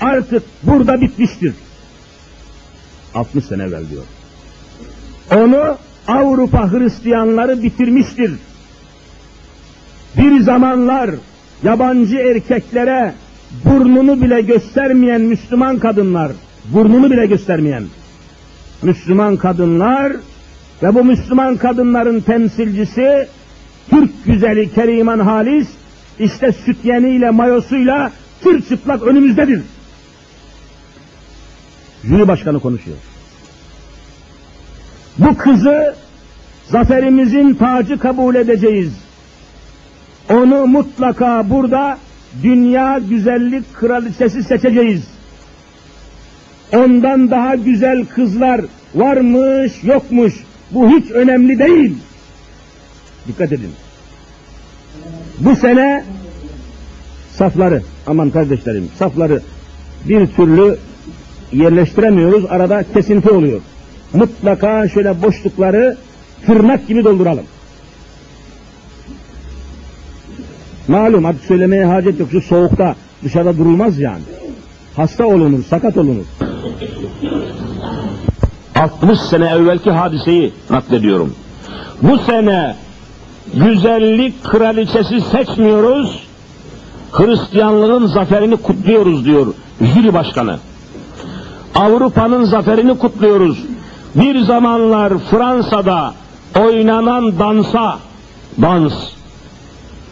[0.00, 1.52] artık burada bitmiştir.
[3.14, 4.04] 60 sene evvel diyor.
[5.36, 5.76] Onu
[6.08, 8.32] Avrupa Hristiyanları bitirmiştir.
[10.16, 11.10] Bir zamanlar
[11.62, 13.14] yabancı erkeklere
[13.64, 16.32] burnunu bile göstermeyen Müslüman kadınlar,
[16.64, 17.84] burnunu bile göstermeyen
[18.82, 20.12] Müslüman kadınlar
[20.82, 23.28] ve bu Müslüman kadınların temsilcisi
[23.90, 25.68] Türk güzeli Keriman Halis
[26.18, 28.12] işte sütyeniyle mayosuyla
[28.68, 29.62] çıplak önümüzdedir.
[32.04, 32.96] Jüri başkanı konuşuyor.
[35.18, 35.94] Bu kızı
[36.64, 38.92] zaferimizin tacı kabul edeceğiz.
[40.30, 41.98] Onu mutlaka burada
[42.42, 45.02] dünya güzellik kraliçesi seçeceğiz.
[46.72, 48.60] Ondan daha güzel kızlar
[48.94, 50.34] varmış yokmuş
[50.70, 51.94] bu hiç önemli değil.
[53.28, 53.70] Dikkat edin.
[55.38, 56.04] Bu sene
[57.32, 59.42] safları aman kardeşlerim safları
[60.08, 60.78] bir türlü
[61.52, 62.44] yerleştiremiyoruz.
[62.48, 63.60] Arada kesinti oluyor.
[64.12, 65.96] Mutlaka şöyle boşlukları
[66.46, 67.44] tırnak gibi dolduralım.
[70.88, 72.28] Malum artık söylemeye hacet yok.
[72.32, 74.22] Şu soğukta dışarıda durulmaz yani.
[74.96, 76.24] Hasta olunur, sakat olunur.
[78.74, 81.34] 60 sene evvelki hadiseyi naklediyorum.
[82.02, 82.76] Bu sene
[83.54, 86.28] güzellik kraliçesi seçmiyoruz,
[87.12, 90.58] Hristiyanlığın zaferini kutluyoruz diyor jüri başkanı.
[91.74, 93.64] Avrupa'nın zaferini kutluyoruz.
[94.14, 96.14] Bir zamanlar Fransa'da
[96.60, 97.98] oynanan dansa,
[98.62, 98.94] dans,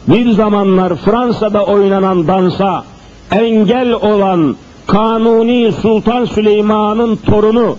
[0.09, 2.85] bir zamanlar Fransa'da oynanan dansa
[3.31, 7.77] engel olan Kanuni Sultan Süleyman'ın torunu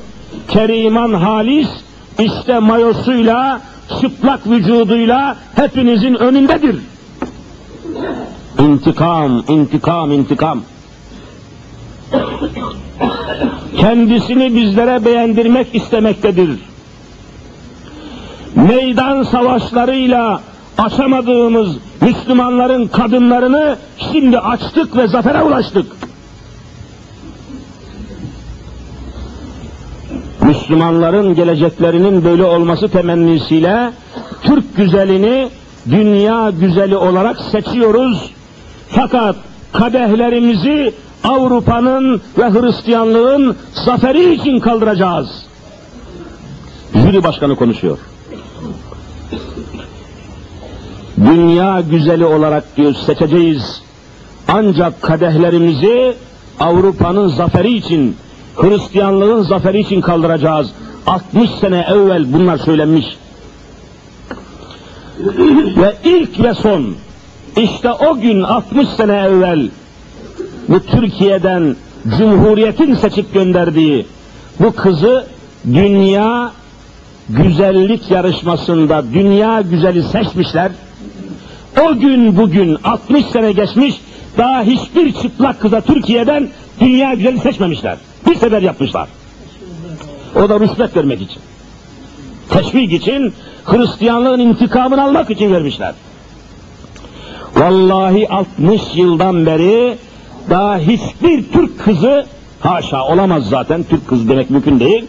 [0.47, 1.67] Keriman Halis
[2.19, 3.61] işte mayosuyla
[4.01, 6.75] çıplak vücuduyla hepinizin önündedir.
[8.59, 10.61] İntikam, intikam, intikam.
[13.77, 16.59] Kendisini bizlere beğendirmek istemektedir.
[18.55, 20.41] Meydan savaşlarıyla
[20.77, 23.77] açamadığımız Müslümanların kadınlarını
[24.11, 25.85] şimdi açtık ve zafere ulaştık.
[30.41, 33.91] Müslümanların geleceklerinin böyle olması temennisiyle
[34.41, 35.49] Türk güzelini
[35.89, 38.31] dünya güzeli olarak seçiyoruz.
[38.89, 39.35] Fakat
[39.73, 40.93] kadehlerimizi
[41.23, 43.55] Avrupa'nın ve Hristiyanlığın
[43.85, 45.27] zaferi için kaldıracağız.
[46.93, 47.97] Jüri başkanı konuşuyor.
[51.25, 53.81] Dünya güzeli olarak diyor seçeceğiz.
[54.47, 56.15] Ancak kadehlerimizi
[56.59, 58.15] Avrupa'nın zaferi için,
[58.55, 60.71] Hristiyanlığın zaferi için kaldıracağız.
[61.07, 63.05] 60 sene evvel bunlar söylenmiş.
[65.77, 66.95] ve ilk ve son,
[67.57, 69.69] işte o gün 60 sene evvel
[70.69, 71.75] bu Türkiye'den
[72.17, 74.05] Cumhuriyet'in seçip gönderdiği
[74.59, 75.27] bu kızı
[75.65, 76.51] dünya
[77.29, 80.71] güzellik yarışmasında dünya güzeli seçmişler.
[81.81, 83.95] O gün bugün 60 sene geçmiş
[84.37, 86.49] daha hiçbir çıplak kıza Türkiye'den
[86.79, 87.97] dünya güzeli seçmemişler.
[88.29, 89.07] Bir sefer yapmışlar.
[90.35, 91.41] O da rüşvet vermek için.
[92.49, 93.33] Teşvik için,
[93.65, 95.93] Hristiyanlığın intikamını almak için vermişler.
[97.55, 99.97] Vallahi 60 yıldan beri
[100.49, 102.25] daha hiçbir Türk kızı,
[102.59, 105.05] haşa olamaz zaten, Türk kızı demek mümkün değil,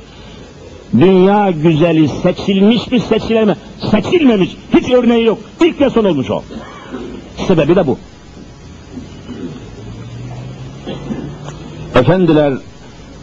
[0.93, 3.57] dünya güzeli seçilmiş mi seçileme
[3.91, 4.57] seçilmemiş.
[4.75, 5.39] Hiç örneği yok.
[5.61, 6.43] İlk ve son olmuş o.
[7.47, 7.99] Sebebi de bu.
[11.95, 12.55] Efendiler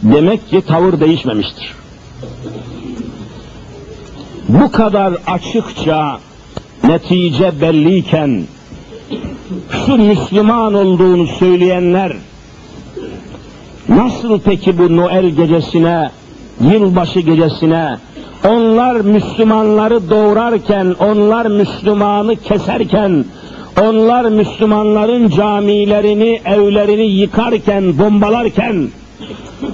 [0.02, 1.74] demek ki tavır değişmemiştir.
[4.48, 6.18] Bu kadar açıkça
[6.84, 8.44] netice belliyken
[9.86, 12.12] şu Müslüman olduğunu söyleyenler
[13.88, 16.10] nasıl peki bu Noel gecesine
[16.60, 17.96] yılbaşı gecesine
[18.48, 23.24] onlar Müslümanları doğurarken, onlar Müslümanı keserken,
[23.82, 28.88] onlar Müslümanların camilerini, evlerini yıkarken, bombalarken,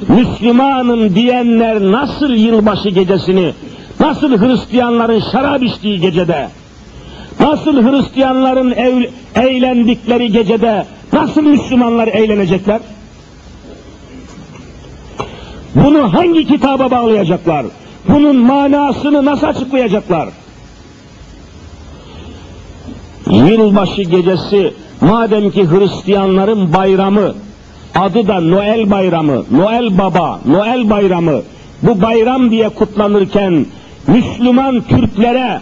[0.09, 3.53] Müslümanım diyenler nasıl yılbaşı gecesini,
[4.01, 6.49] nasıl Hristiyanların şarap içtiği gecede,
[7.41, 9.05] nasıl Hristiyanların ev,
[9.35, 12.81] eğlendikleri gecede, nasıl Müslümanlar eğlenecekler?
[15.75, 17.67] Bunu hangi kitaba bağlayacaklar?
[18.09, 20.29] Bunun manasını nasıl açıklayacaklar?
[23.31, 27.35] Yılbaşı gecesi madem ki Hristiyanların bayramı
[27.95, 31.43] adı da Noel bayramı, Noel baba, Noel bayramı
[31.83, 33.67] bu bayram diye kutlanırken
[34.07, 35.61] Müslüman Türklere,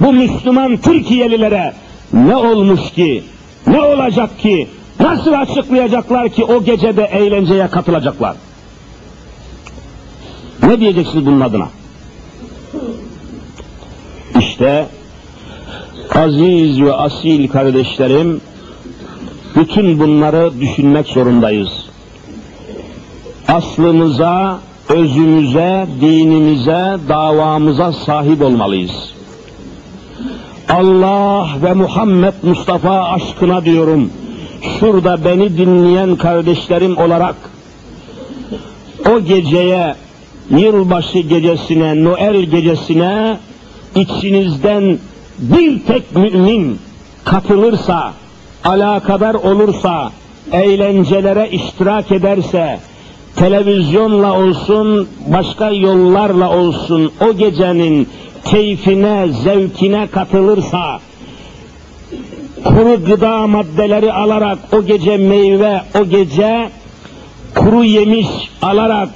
[0.00, 1.72] bu Müslüman Türkiyelilere
[2.12, 3.22] ne olmuş ki,
[3.66, 4.68] ne olacak ki,
[5.00, 8.36] nasıl açıklayacaklar ki o gecede eğlenceye katılacaklar?
[10.68, 11.68] Ne diyeceksiniz bunun adına?
[14.38, 14.86] İşte
[16.14, 18.40] aziz ve asil kardeşlerim,
[19.56, 21.68] bütün bunları düşünmek zorundayız.
[23.48, 24.58] Aslımıza,
[24.88, 29.12] özümüze, dinimize, davamıza sahip olmalıyız.
[30.68, 34.10] Allah ve Muhammed Mustafa aşkına diyorum,
[34.80, 37.36] şurada beni dinleyen kardeşlerim olarak,
[39.10, 39.94] o geceye
[40.50, 43.36] yılbaşı gecesine, Noel gecesine
[43.94, 44.98] içinizden
[45.38, 46.78] bir tek mümin
[47.24, 48.12] katılırsa,
[48.64, 50.12] alakadar olursa,
[50.52, 52.78] eğlencelere iştirak ederse,
[53.36, 58.08] televizyonla olsun, başka yollarla olsun o gecenin
[58.44, 61.00] keyfine, zevkine katılırsa,
[62.64, 66.70] kuru gıda maddeleri alarak o gece meyve, o gece
[67.54, 68.26] kuru yemiş
[68.62, 69.08] alarak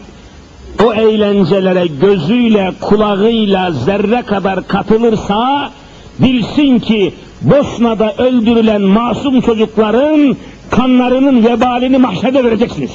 [0.85, 5.71] o eğlencelere gözüyle, kulağıyla zerre kadar katılırsa
[6.19, 10.37] bilsin ki Bosna'da öldürülen masum çocukların
[10.71, 12.91] kanlarının vebalini mahşede vereceksiniz.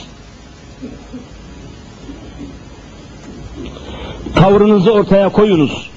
[4.35, 5.89] Tavrınızı ortaya koyunuz.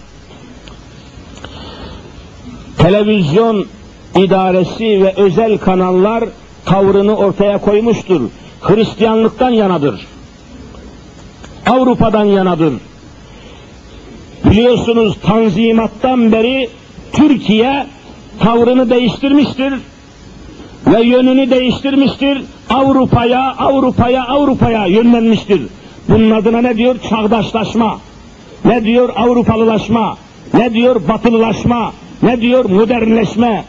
[2.78, 3.66] Televizyon
[4.16, 6.24] idaresi ve özel kanallar
[6.64, 8.20] tavrını ortaya koymuştur.
[8.60, 10.06] Hristiyanlıktan yanadır.
[11.70, 12.74] Avrupa'dan yanadır.
[14.44, 16.68] Biliyorsunuz tanzimattan beri
[17.12, 17.86] Türkiye
[18.40, 19.74] tavrını değiştirmiştir
[20.86, 22.42] ve yönünü değiştirmiştir.
[22.70, 25.62] Avrupa'ya, Avrupa'ya, Avrupa'ya yönlenmiştir.
[26.08, 26.96] Bunun adına ne diyor?
[27.08, 27.98] Çağdaşlaşma.
[28.64, 29.08] Ne diyor?
[29.16, 30.16] Avrupalılaşma.
[30.54, 31.08] Ne diyor?
[31.08, 31.92] Batılılaşma.
[32.22, 32.64] Ne diyor?
[32.64, 33.64] Modernleşme.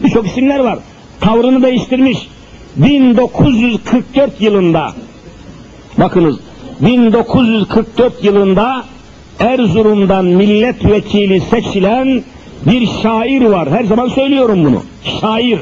[0.00, 0.78] Birçok isimler var.
[1.20, 2.28] Tavrını değiştirmiş.
[2.76, 4.92] 1944 yılında
[5.98, 6.45] bakınız
[6.80, 8.84] 1944 yılında
[9.40, 12.22] Erzurum'dan milletvekili seçilen
[12.66, 13.70] bir şair var.
[13.70, 14.82] Her zaman söylüyorum bunu.
[15.20, 15.58] Şair.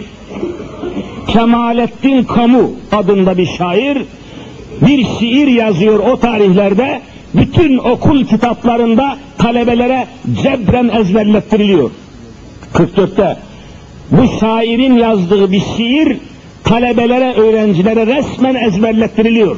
[1.29, 4.03] Kemalettin Kamu adında bir şair
[4.81, 7.01] bir şiir yazıyor o tarihlerde
[7.35, 10.07] bütün okul kitaplarında talebelere
[10.43, 11.91] cebren ezberlettiriliyor.
[12.75, 13.37] 44'te
[14.11, 16.17] bu şairin yazdığı bir şiir
[16.65, 19.57] talebelere, öğrencilere resmen ezberlettiriliyor.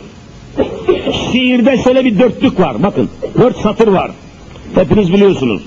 [1.32, 2.82] Şiirde şöyle bir dörtlük var.
[2.82, 4.10] Bakın, dört satır var.
[4.74, 5.62] Hepiniz biliyorsunuz.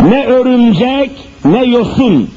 [0.00, 1.10] Ne örümcek,
[1.44, 2.30] ne yosun.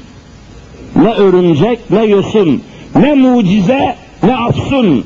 [0.96, 2.62] Ne örümcek, ne yosun.
[2.96, 5.04] Ne mucize, ne afsun.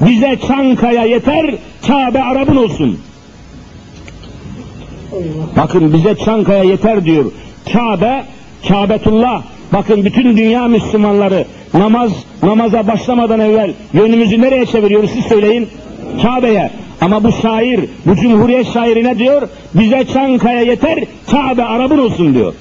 [0.00, 1.54] Bize Çankaya yeter,
[1.86, 2.98] Kabe Arap'ın olsun.
[5.56, 7.32] Bakın bize Çankaya yeter diyor.
[7.72, 8.24] Kabe,
[8.68, 9.42] Kabetullah.
[9.72, 11.44] Bakın bütün dünya Müslümanları
[11.74, 12.12] namaz
[12.42, 15.68] namaza başlamadan evvel yönümüzü nereye çeviriyoruz siz söyleyin?
[16.22, 16.70] Kabe'ye.
[17.00, 19.48] Ama bu şair, bu Cumhuriyet şairi ne diyor?
[19.74, 22.54] Bize Çankaya yeter, Kabe Arap'ın olsun diyor.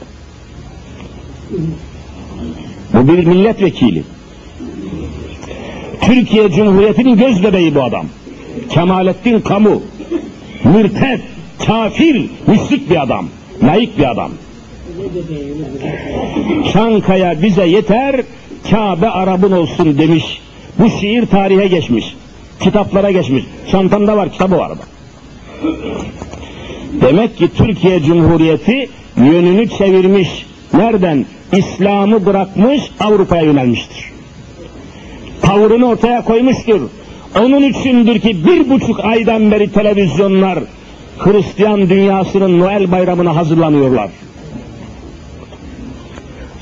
[2.93, 4.03] Bu bir milletvekili.
[6.01, 8.05] Türkiye Cumhuriyeti'nin göz bebeği bu adam.
[8.69, 9.81] Kemalettin Kamu.
[10.63, 11.19] Mürted,
[11.65, 13.27] kafir, müşrik bir adam.
[13.63, 14.31] Layık bir adam.
[16.73, 18.21] Çankaya bize yeter,
[18.71, 20.41] Kabe Arap'ın olsun demiş.
[20.79, 22.15] Bu şiir tarihe geçmiş.
[22.59, 23.43] Kitaplara geçmiş.
[23.71, 24.71] Çantamda var, kitabı var.
[27.01, 30.45] Demek ki Türkiye Cumhuriyeti yönünü çevirmiş.
[30.73, 31.25] Nereden?
[31.57, 34.11] İslam'ı bırakmış, Avrupa'ya yönelmiştir.
[35.41, 36.81] Tavrını ortaya koymuştur.
[37.39, 40.59] Onun içindir ki bir buçuk aydan beri televizyonlar
[41.17, 44.09] Hristiyan dünyasının Noel bayramına hazırlanıyorlar.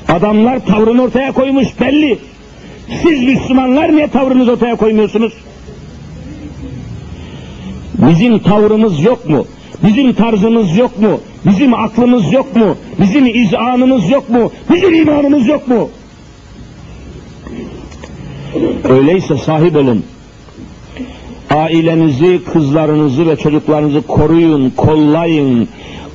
[0.08, 2.18] Adamlar tavrını ortaya koymuş belli.
[3.02, 5.32] Siz Müslümanlar niye tavrınızı ortaya koymuyorsunuz?
[7.94, 9.46] Bizim tavrımız yok mu?
[9.82, 11.20] Bizim tarzımız yok mu?
[11.46, 12.76] Bizim aklımız yok mu?
[13.00, 14.52] Bizim izanımız yok mu?
[14.74, 15.88] Bizim imanımız yok mu?
[18.88, 20.04] Öyleyse sahip olun.
[21.50, 25.68] Ailenizi, kızlarınızı ve çocuklarınızı koruyun, kollayın,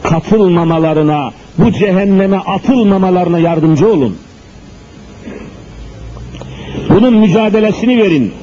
[0.03, 4.17] katılmamalarına, bu cehenneme atılmamalarına yardımcı olun.
[6.89, 8.33] Bunun mücadelesini verin.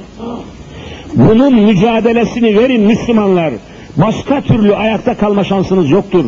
[1.15, 3.55] Bunun mücadelesini verin Müslümanlar.
[3.97, 6.25] Başka türlü ayakta kalma şansınız yoktur.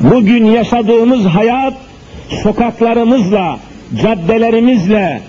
[0.00, 1.74] Bugün yaşadığımız hayat
[2.42, 3.58] sokaklarımızla,
[4.02, 5.22] caddelerimizle,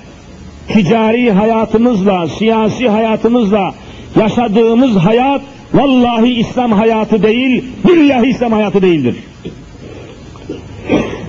[0.68, 3.74] ticari hayatımızla, siyasi hayatımızla
[4.20, 5.42] yaşadığımız hayat
[5.74, 9.16] vallahi İslam hayatı değil, billahi İslam hayatı değildir.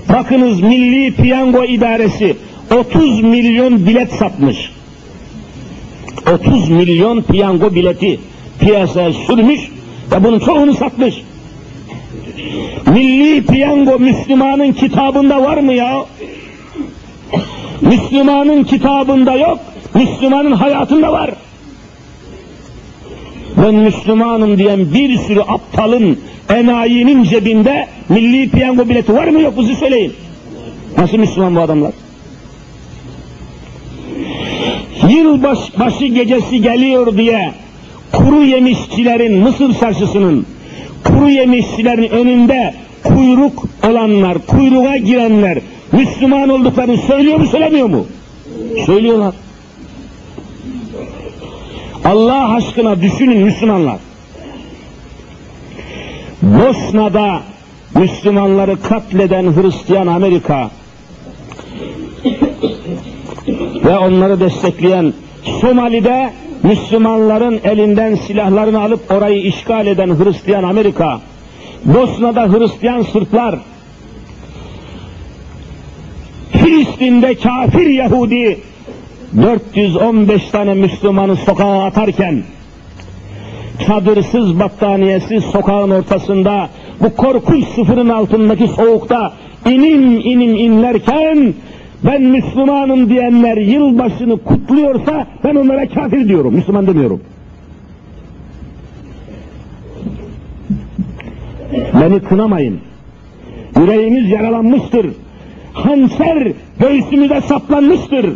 [0.08, 2.36] Bakınız Milli Piyango İdaresi
[2.76, 4.70] 30 milyon bilet satmış.
[6.34, 8.20] 30 milyon piyango bileti
[8.60, 9.60] piyasaya sürmüş
[10.12, 11.22] ve bunun çoğunu satmış.
[12.86, 16.04] Milli piyango Müslümanın kitabında var mı ya?
[17.80, 19.58] Müslümanın kitabında yok,
[19.94, 21.30] Müslümanın hayatında var.
[23.62, 29.62] Ben Müslümanım diyen bir sürü aptalın, enayinin cebinde milli piyango bileti var mı yok mu
[29.62, 30.12] söyleyin.
[30.98, 31.92] Nasıl Müslüman bu adamlar?
[35.08, 37.52] Yılbaş başı gecesi geliyor diye
[38.12, 40.46] kuru yemişçilerin Mısır çarşısının
[41.04, 45.58] kuru yemişçilerin önünde kuyruk olanlar, kuyruğa girenler
[45.92, 48.06] Müslüman olduklarını söylüyor mu söylemiyor mu?
[48.86, 49.34] Söylüyorlar.
[52.04, 53.98] Allah aşkına düşünün Müslümanlar.
[56.42, 57.42] Bosna'da
[57.94, 60.70] Müslümanları katleden Hristiyan Amerika
[63.84, 65.12] ve onları destekleyen
[65.60, 66.32] Somali'de
[66.62, 71.20] Müslümanların elinden silahlarını alıp orayı işgal eden Hristiyan Amerika,
[71.84, 73.58] Bosna'da Hristiyan Sırplar,
[76.52, 78.60] Filistin'de kafir Yahudi
[79.36, 82.42] 415 tane Müslümanı sokağa atarken
[83.86, 86.68] çadırsız battaniyesiz sokağın ortasında
[87.00, 89.32] bu korkunç sıfırın altındaki soğukta
[89.66, 91.54] inim inim inlerken
[92.04, 97.20] ben Müslümanım diyenler yılbaşını kutluyorsa ben onlara kafir diyorum, Müslüman demiyorum.
[102.00, 102.80] Beni kınamayın.
[103.80, 105.06] Yüreğimiz yaralanmıştır.
[105.72, 108.26] Hançer göğsümüze saplanmıştır.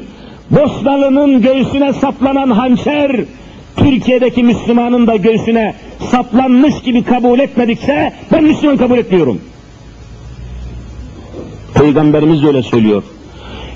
[0.51, 3.25] Bosnalı'nın göğsüne saplanan hançer,
[3.77, 5.75] Türkiye'deki Müslümanın da göğsüne
[6.11, 9.41] saplanmış gibi kabul etmedikse ben Müslüman kabul etmiyorum.
[11.75, 13.03] Peygamberimiz öyle söylüyor.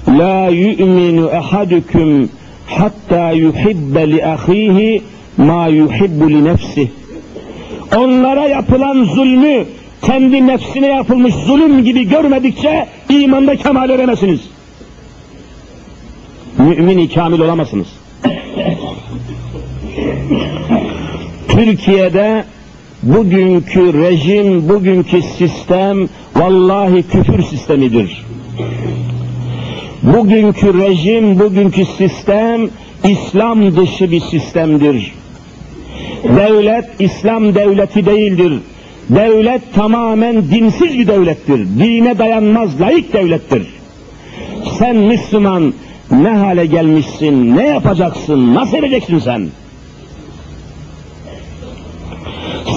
[0.08, 2.28] La yu'minu ahadukum
[2.66, 5.02] hatta yuhibbe li ahihi
[5.36, 6.90] ma yuhibbu li nefsihi.
[7.96, 9.64] Onlara yapılan zulmü
[10.02, 14.40] kendi nefsine yapılmış zulüm gibi görmedikçe imanda kemal eremezsiniz.
[16.70, 17.86] Mümin-i kamil olamazsınız.
[21.48, 22.44] Türkiye'de
[23.02, 28.24] bugünkü rejim, bugünkü sistem vallahi küfür sistemidir.
[30.02, 32.70] Bugünkü rejim, bugünkü sistem
[33.04, 35.12] İslam dışı bir sistemdir.
[36.24, 38.52] Devlet İslam devleti değildir.
[39.10, 41.66] Devlet tamamen dinsiz bir devlettir.
[41.78, 43.66] Dine dayanmaz layık devlettir.
[44.78, 45.74] Sen Müslüman
[46.10, 49.48] ne hale gelmişsin, ne yapacaksın, nasıl edeceksin sen?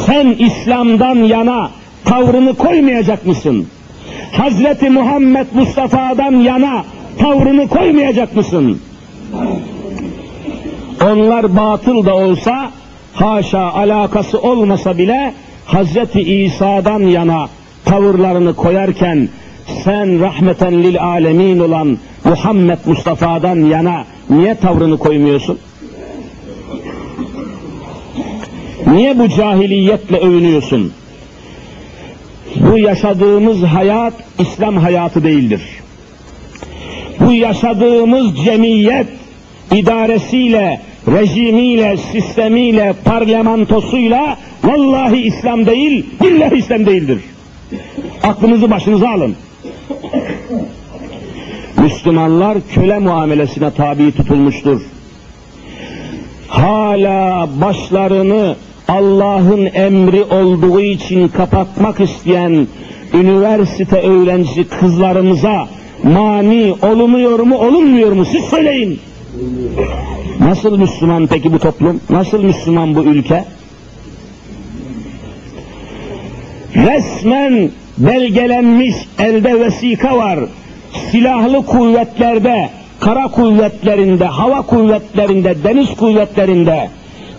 [0.06, 1.72] Sen İslam'dan yana
[2.06, 3.68] tavrını koymayacak mısın?
[4.32, 6.86] Hazreti Muhammed Mustafa'dan yana
[7.20, 8.82] tavrını koymayacak mısın?
[11.04, 12.72] Onlar batıl da olsa,
[13.14, 15.34] haşa alakası olmasa bile
[15.66, 17.48] Hazreti İsa'dan yana
[17.86, 19.30] tavırlarını koyarken
[19.84, 25.59] sen rahmeten lil alemin olan Muhammed Mustafa'dan yana niye tavrını koymuyorsun?
[28.88, 30.93] Niye bu cahiliyetle övünüyorsun?
[32.55, 35.61] Bu yaşadığımız hayat İslam hayatı değildir.
[37.20, 39.07] Bu yaşadığımız cemiyet
[39.72, 47.20] idaresiyle, rejimiyle, sistemiyle, parlamentosuyla vallahi İslam değil, billahi İslam değildir.
[48.24, 49.36] Aklınızı başınıza alın.
[51.78, 54.82] Müslümanlar köle muamelesine tabi tutulmuştur.
[56.47, 58.55] Hala başlarını
[58.88, 62.68] Allah'ın emri olduğu için kapatmak isteyen
[63.14, 65.68] üniversite öğrenci kızlarımıza
[66.03, 68.99] mani olunuyor mu olunmuyor mu siz söyleyin.
[70.39, 72.01] Nasıl Müslüman peki bu toplum?
[72.09, 73.45] Nasıl Müslüman bu ülke?
[76.76, 80.39] Resmen belgelenmiş elde vesika var.
[81.12, 82.70] Silahlı kuvvetlerde,
[83.00, 86.89] kara kuvvetlerinde, hava kuvvetlerinde, deniz kuvvetlerinde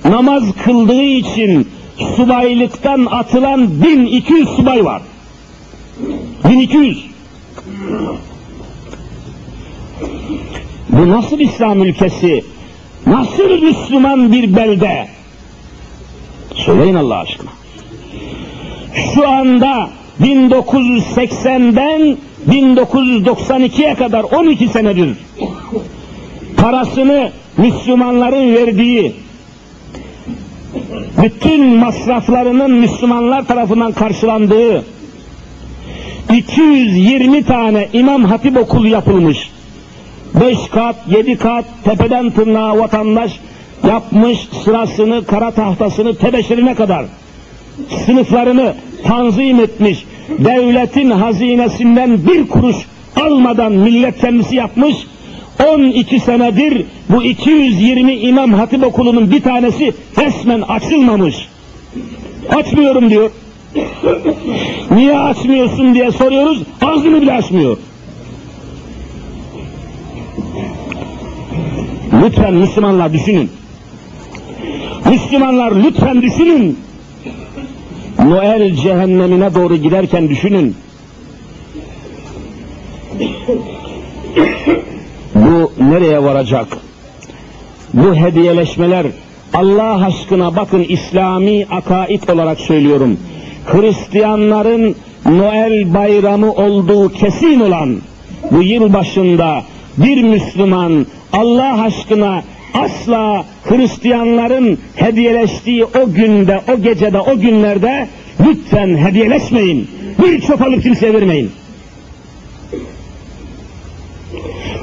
[0.04, 1.68] namaz kıldığı için
[2.16, 5.02] subaylıktan atılan 1200 subay var.
[6.48, 7.04] 1200.
[10.88, 12.44] Bu nasıl İslam ülkesi?
[13.06, 15.08] Nasıl Müslüman bir belde?
[16.54, 17.50] Söyleyin Allah aşkına.
[19.14, 19.90] Şu anda
[20.22, 22.16] 1980'den
[22.50, 25.16] 1992'ye kadar 12 senedir
[26.56, 29.14] parasını Müslümanların verdiği
[31.22, 34.84] bütün masraflarının Müslümanlar tarafından karşılandığı
[36.34, 39.50] 220 tane İmam Hatip okulu yapılmış.
[40.40, 43.40] 5 kat, 7 kat tepeden tırnağa vatandaş
[43.88, 47.04] yapmış sırasını, kara tahtasını tebeşirine kadar
[48.06, 50.04] sınıflarını tanzim etmiş,
[50.38, 52.76] devletin hazinesinden bir kuruş
[53.16, 54.96] almadan millet kendisi yapmış,
[55.74, 61.48] 12 senedir bu 220 İmam Hatip Okulu'nun bir tanesi resmen açılmamış.
[62.50, 63.30] Açmıyorum diyor.
[64.90, 67.78] Niye açmıyorsun diye soruyoruz, ağzını bile açmıyor.
[72.24, 73.50] Lütfen Müslümanlar düşünün.
[75.10, 76.78] Müslümanlar lütfen düşünün.
[78.24, 80.76] Noel cehennemine doğru giderken düşünün.
[85.34, 86.66] Bu nereye varacak?
[87.94, 89.06] Bu hediyeleşmeler
[89.54, 93.18] Allah aşkına bakın İslami akaid olarak söylüyorum.
[93.66, 94.96] Hristiyanların
[95.26, 97.96] Noel bayramı olduğu kesin olan
[98.50, 99.62] bu yıl başında
[99.96, 102.42] bir Müslüman Allah aşkına
[102.74, 108.08] asla Hristiyanların hediyeleştiği o günde, o gecede, o günlerde
[108.46, 109.90] lütfen hediyeleşmeyin.
[110.22, 111.50] Bir çöp alıp kimseye vermeyin.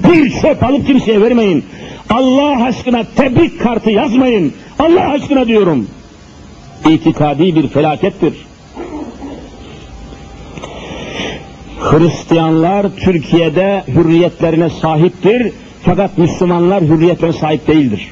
[0.09, 1.65] Bir çöp alıp kimseye vermeyin.
[2.09, 4.53] Allah aşkına tebrik kartı yazmayın.
[4.79, 5.87] Allah aşkına diyorum.
[6.89, 8.33] İtikadi bir felakettir.
[11.79, 15.51] Hristiyanlar Türkiye'de hürriyetlerine sahiptir
[15.83, 18.11] fakat Müslümanlar hürriyetlerine sahip değildir.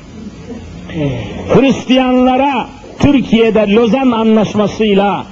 [1.53, 2.67] Hristiyanlara
[2.99, 5.25] Türkiye'de Lozan Anlaşması'yla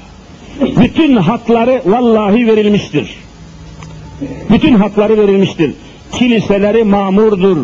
[0.62, 3.16] bütün hakları vallahi verilmiştir.
[4.50, 5.74] Bütün hakları verilmiştir.
[6.12, 7.58] Kiliseleri mamurdur.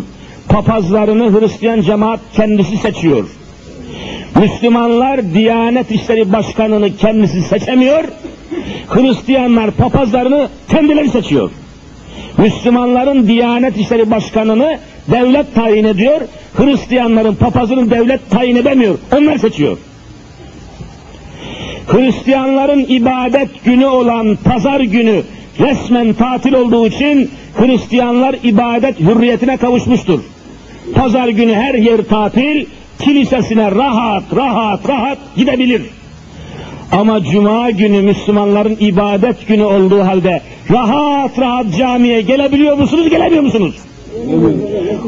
[0.49, 3.27] Papazlarını Hristiyan cemaat kendisi seçiyor.
[4.39, 8.03] Müslümanlar Diyanet İşleri Başkanı'nı kendisi seçemiyor.
[8.89, 11.51] Hristiyanlar papazlarını kendileri seçiyor.
[12.37, 14.79] Müslümanların Diyanet İşleri Başkanı'nı
[15.11, 16.21] devlet tayin ediyor.
[16.57, 18.97] Hristiyanların papazını devlet tayin edemiyor.
[19.17, 19.77] Onlar seçiyor.
[21.87, 25.21] Hristiyanların ibadet günü olan pazar günü
[25.59, 30.19] resmen tatil olduğu için Hristiyanlar ibadet hürriyetine kavuşmuştur.
[30.95, 32.65] Pazar günü her yer tatil,
[32.99, 35.81] kilisesine rahat rahat rahat gidebilir.
[36.99, 40.41] Ama cuma günü Müslümanların ibadet günü olduğu halde
[40.71, 43.75] rahat rahat camiye gelebiliyor musunuz, gelemiyor musunuz?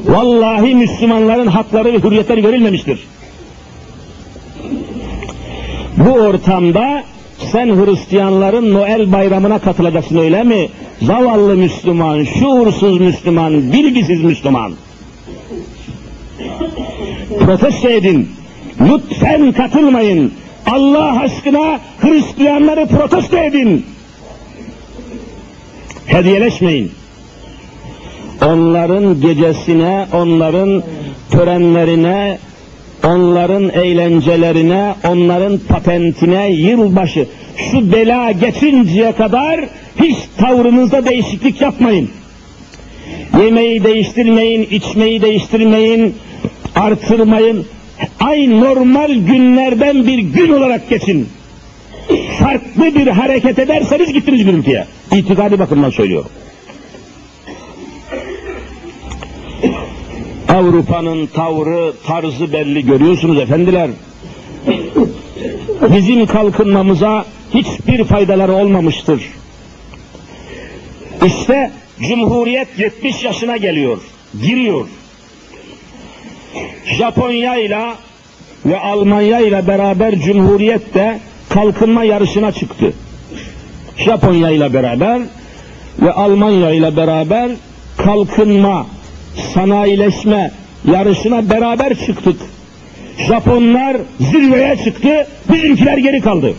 [0.08, 3.00] Vallahi Müslümanların hakları ve hürriyetleri verilmemiştir.
[5.98, 7.04] Bu ortamda
[7.52, 10.70] sen Hristiyanların Noel bayramına katılacaksın öyle mi?
[11.02, 14.74] Zavallı Müslüman, şuursuz Müslüman, bilgisiz Müslüman.
[17.40, 18.30] Protesto edin.
[18.82, 20.34] Lütfen katılmayın.
[20.66, 23.86] Allah aşkına Hristiyanları protesto edin.
[26.06, 26.92] Hediyeleşmeyin.
[28.46, 30.84] Onların gecesine, onların
[31.32, 32.38] törenlerine,
[33.04, 39.62] onların eğlencelerine, onların patentine yılbaşı şu bela geçinceye kadar
[40.02, 42.10] hiç tavrınızda değişiklik yapmayın.
[43.44, 46.16] Yemeği değiştirmeyin, içmeyi değiştirmeyin,
[46.76, 47.68] artırmayın.
[48.20, 51.30] Ay normal günlerden bir gün olarak geçin.
[52.40, 54.86] Farklı bir hareket ederseniz gittiniz gürültüye.
[55.12, 56.30] İtikadi bakımdan söylüyorum.
[60.50, 63.90] Avrupa'nın tavrı, tarzı belli görüyorsunuz efendiler.
[65.96, 69.22] Bizim kalkınmamıza hiçbir faydaları olmamıştır.
[71.26, 73.98] İşte Cumhuriyet 70 yaşına geliyor,
[74.42, 74.88] giriyor.
[76.86, 77.86] Japonya ile
[78.66, 82.94] ve Almanya ile beraber Cumhuriyet de kalkınma yarışına çıktı.
[83.98, 85.22] Japonya ile beraber
[86.02, 87.52] ve Almanya ile beraber
[87.98, 88.88] kalkınma,
[89.54, 90.52] sanayileşme
[90.92, 92.42] yarışına beraber çıktık.
[93.18, 96.54] Japonlar zirveye çıktı, bizimkiler geri kaldı.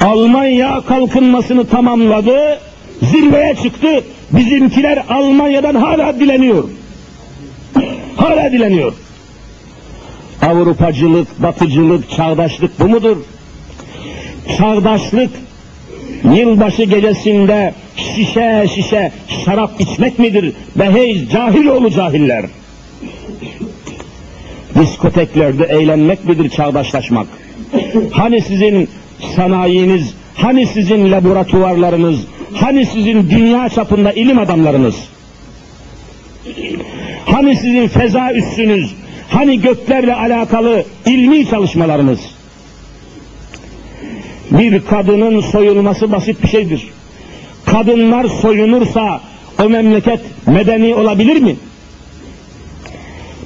[0.00, 2.60] Almanya kalkınmasını tamamladı,
[3.02, 4.04] zirveye çıktı.
[4.32, 6.64] Bizimkiler Almanya'dan hala dileniyor.
[8.16, 8.92] Hala dileniyor.
[10.42, 13.16] Avrupacılık, batıcılık, çağdaşlık bu mudur?
[14.58, 15.30] Çağdaşlık
[16.34, 19.12] yılbaşı gecesinde şişe şişe
[19.44, 20.52] şarap içmek midir?
[20.76, 22.44] Be hey cahil oğlu cahiller.
[24.80, 27.26] Diskoteklerde eğlenmek midir çağdaşlaşmak?
[28.10, 28.88] Hani sizin
[29.36, 32.20] sanayiniz, hani sizin laboratuvarlarınız,
[32.54, 34.94] hani sizin dünya çapında ilim adamlarınız?
[37.26, 38.94] Hani sizin feza üssünüz,
[39.28, 42.20] hani göklerle alakalı ilmi çalışmalarınız?
[44.50, 46.88] Bir kadının soyulması basit bir şeydir.
[47.64, 49.20] Kadınlar soyunursa
[49.62, 51.56] o memleket medeni olabilir mi?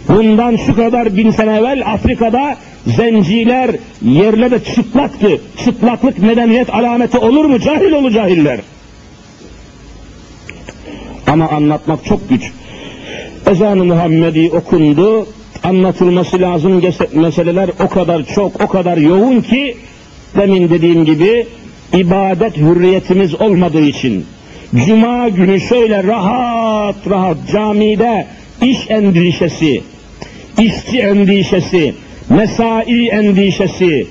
[0.08, 3.70] Bundan şu kadar bin sene evvel Afrika'da zenciler
[4.02, 5.40] yerlerde çıplaktı.
[5.64, 7.60] Çıplaklık medeniyet alameti olur mu?
[7.60, 8.60] Cahil olur cahiller.
[11.26, 12.52] Ama anlatmak çok güç.
[13.50, 15.26] Ezan-ı Muhammedi okundu,
[15.62, 16.82] anlatılması lazım
[17.14, 19.76] meseleler o kadar çok, o kadar yoğun ki
[20.36, 21.46] demin dediğim gibi
[21.92, 24.26] ibadet hürriyetimiz olmadığı için.
[24.86, 28.26] Cuma günü şöyle rahat rahat camide
[28.62, 29.82] iş endişesi,
[30.58, 31.94] işçi endişesi,
[32.28, 34.06] mesai endişesi,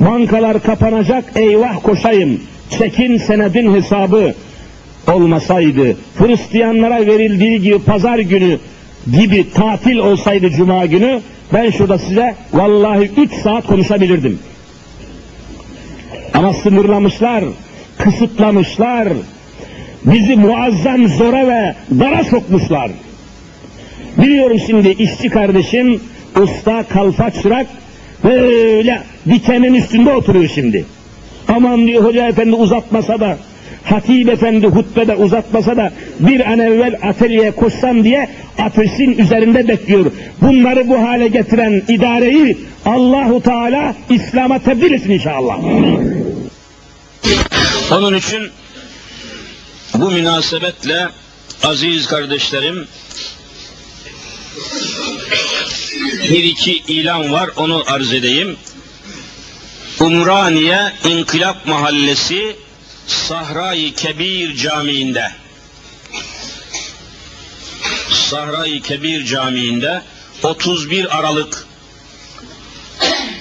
[0.00, 2.40] bankalar kapanacak eyvah koşayım,
[2.78, 4.34] çekin senedin hesabı
[5.08, 8.58] olmasaydı, Hristiyanlara verildiği gibi pazar günü
[9.12, 11.20] gibi tatil olsaydı cuma günü,
[11.52, 14.38] ben şurada size vallahi üç saat konuşabilirdim.
[16.34, 17.44] Ama sınırlamışlar,
[17.98, 19.08] kısıtlamışlar,
[20.04, 22.90] bizi muazzam zora ve dara sokmuşlar.
[24.18, 26.00] Biliyorum şimdi işçi kardeşim,
[26.42, 27.66] usta, kalfa, çırak
[28.24, 30.84] böyle dikenin üstünde oturuyor şimdi.
[31.48, 33.38] Aman diyor hoca efendi uzatmasa da,
[33.84, 38.28] hatip efendi hutbede uzatmasa da bir an evvel atölyeye koşsam diye
[38.58, 40.12] ateşin üzerinde bekliyor.
[40.40, 45.58] Bunları bu hale getiren idareyi Allahu Teala İslam'a tebdil etsin inşallah.
[47.90, 48.50] Onun için
[49.94, 51.08] bu münasebetle
[51.62, 52.86] aziz kardeşlerim
[56.30, 58.56] bir iki ilan var onu arz edeyim.
[60.00, 62.56] Umraniye İnkılap Mahallesi
[63.06, 65.32] Sahra-i Kebir Camii'nde
[68.10, 70.02] Sahra-i Kebir Camii'nde
[70.42, 71.66] 31 Aralık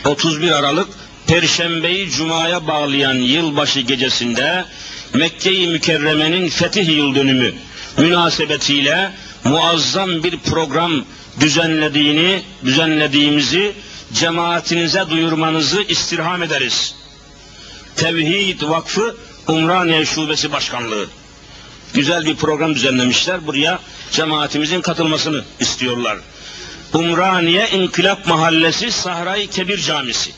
[0.05, 0.89] 31 Aralık
[1.27, 4.65] Perşembeyi Cuma'ya bağlayan yılbaşı gecesinde
[5.13, 7.53] Mekke-i Mükerreme'nin fetih yıl dönümü
[7.97, 9.11] münasebetiyle
[9.43, 11.05] muazzam bir program
[11.39, 13.73] düzenlediğini, düzenlediğimizi
[14.13, 16.95] cemaatinize duyurmanızı istirham ederiz.
[17.95, 19.17] Tevhid Vakfı
[19.51, 21.05] Umraniye Şubesi Başkanlığı.
[21.93, 23.47] Güzel bir program düzenlemişler.
[23.47, 23.79] Buraya
[24.11, 26.17] cemaatimizin katılmasını istiyorlar.
[26.93, 30.31] Umraniye İnkılap Mahallesi Sahra-i Kebir Camisi.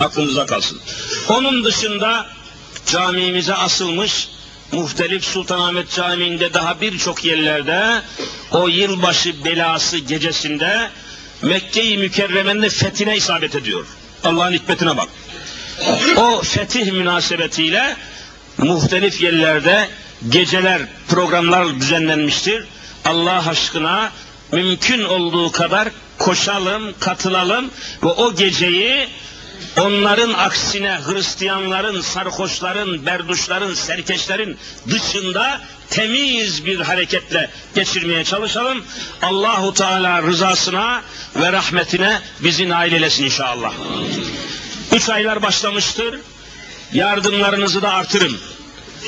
[0.00, 0.80] Aklınıza kalsın.
[1.28, 2.26] Onun dışında
[2.86, 4.28] camimize asılmış
[4.72, 8.02] muhtelif Sultanahmet Camii'nde daha birçok yerlerde
[8.50, 10.90] o yılbaşı belası gecesinde
[11.42, 13.86] Mekke-i Mükerreme'nin fethine isabet ediyor.
[14.24, 15.08] Allah'ın hikmetine bak.
[16.16, 17.96] O fetih münasebetiyle
[18.58, 19.88] muhtelif yerlerde
[20.28, 22.64] geceler, programlar düzenlenmiştir.
[23.04, 24.12] Allah aşkına
[24.52, 27.70] mümkün olduğu kadar koşalım, katılalım
[28.02, 29.08] ve o geceyi
[29.80, 34.58] onların aksine Hristiyanların, sarhoşların, berduşların, serkeşlerin
[34.90, 35.60] dışında
[35.90, 38.84] temiz bir hareketle geçirmeye çalışalım.
[39.22, 41.02] Allahu Teala rızasına
[41.36, 43.72] ve rahmetine bizi nail eylesin inşallah.
[44.92, 46.20] Üç aylar başlamıştır.
[46.92, 48.36] Yardımlarınızı da artırın.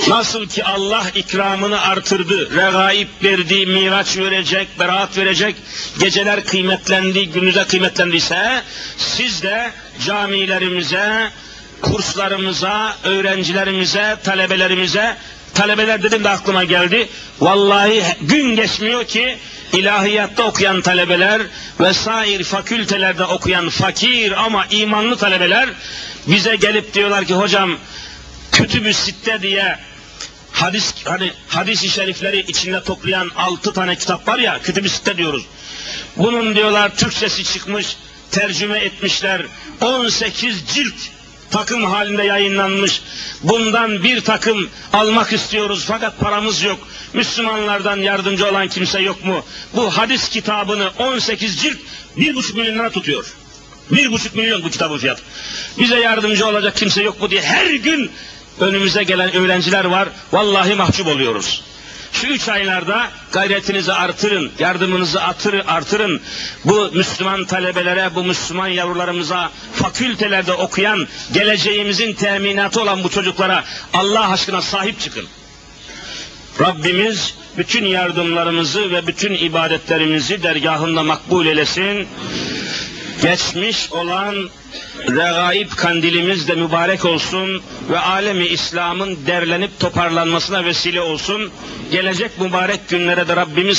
[0.09, 5.57] Nasıl ki Allah ikramını artırdı, regaib verdi, miraç verecek, beraat verecek,
[6.01, 8.63] geceler kıymetlendi, günüze kıymetlendiyse,
[8.97, 9.71] siz de
[10.07, 11.31] camilerimize,
[11.83, 15.17] kurslarımıza, öğrencilerimize, talebelerimize,
[15.59, 17.09] talebeler dedim de aklıma geldi,
[17.41, 19.39] vallahi gün geçmiyor ki,
[19.73, 21.43] ilahiyatta okuyan talebeler
[21.81, 25.69] vesaire fakültelerde okuyan fakir ama imanlı talebeler
[26.27, 27.71] bize gelip diyorlar ki hocam
[28.53, 29.79] kütübü sitte diye
[30.53, 35.47] hadis hani hadis-i şerifleri içinde toplayan altı tane kitap var ya kütübü sitte diyoruz.
[36.17, 37.97] Bunun diyorlar Türkçesi çıkmış,
[38.31, 39.43] tercüme etmişler.
[39.81, 41.18] 18 cilt
[41.51, 43.03] takım halinde yayınlanmış.
[43.43, 46.79] Bundan bir takım almak istiyoruz fakat paramız yok.
[47.13, 49.45] Müslümanlardan yardımcı olan kimse yok mu?
[49.75, 51.79] Bu hadis kitabını 18 cilt
[52.17, 53.35] bir buçuk milyon lira tutuyor.
[53.91, 55.23] Bir buçuk milyon bu kitabın fiyatı.
[55.79, 58.11] Bize yardımcı olacak kimse yok mu diye her gün
[58.61, 60.09] önümüze gelen öğrenciler var.
[60.33, 61.63] Vallahi mahcup oluyoruz.
[62.13, 66.21] Şu üç aylarda gayretinizi artırın, yardımınızı artırın, artırın.
[66.65, 74.63] Bu Müslüman talebelere, bu Müslüman yavrularımıza, fakültelerde okuyan, geleceğimizin teminatı olan bu çocuklara Allah aşkına
[74.63, 75.25] sahip çıkın.
[76.61, 82.09] Rabbimiz bütün yardımlarımızı ve bütün ibadetlerimizi dergahında makbul eylesin.
[83.23, 84.51] Geçmiş olan
[85.09, 91.51] regaib kandilimiz de mübarek olsun ve alemi İslam'ın derlenip toparlanmasına vesile olsun.
[91.93, 93.79] Gelecek mübarek günlere de Rabbimiz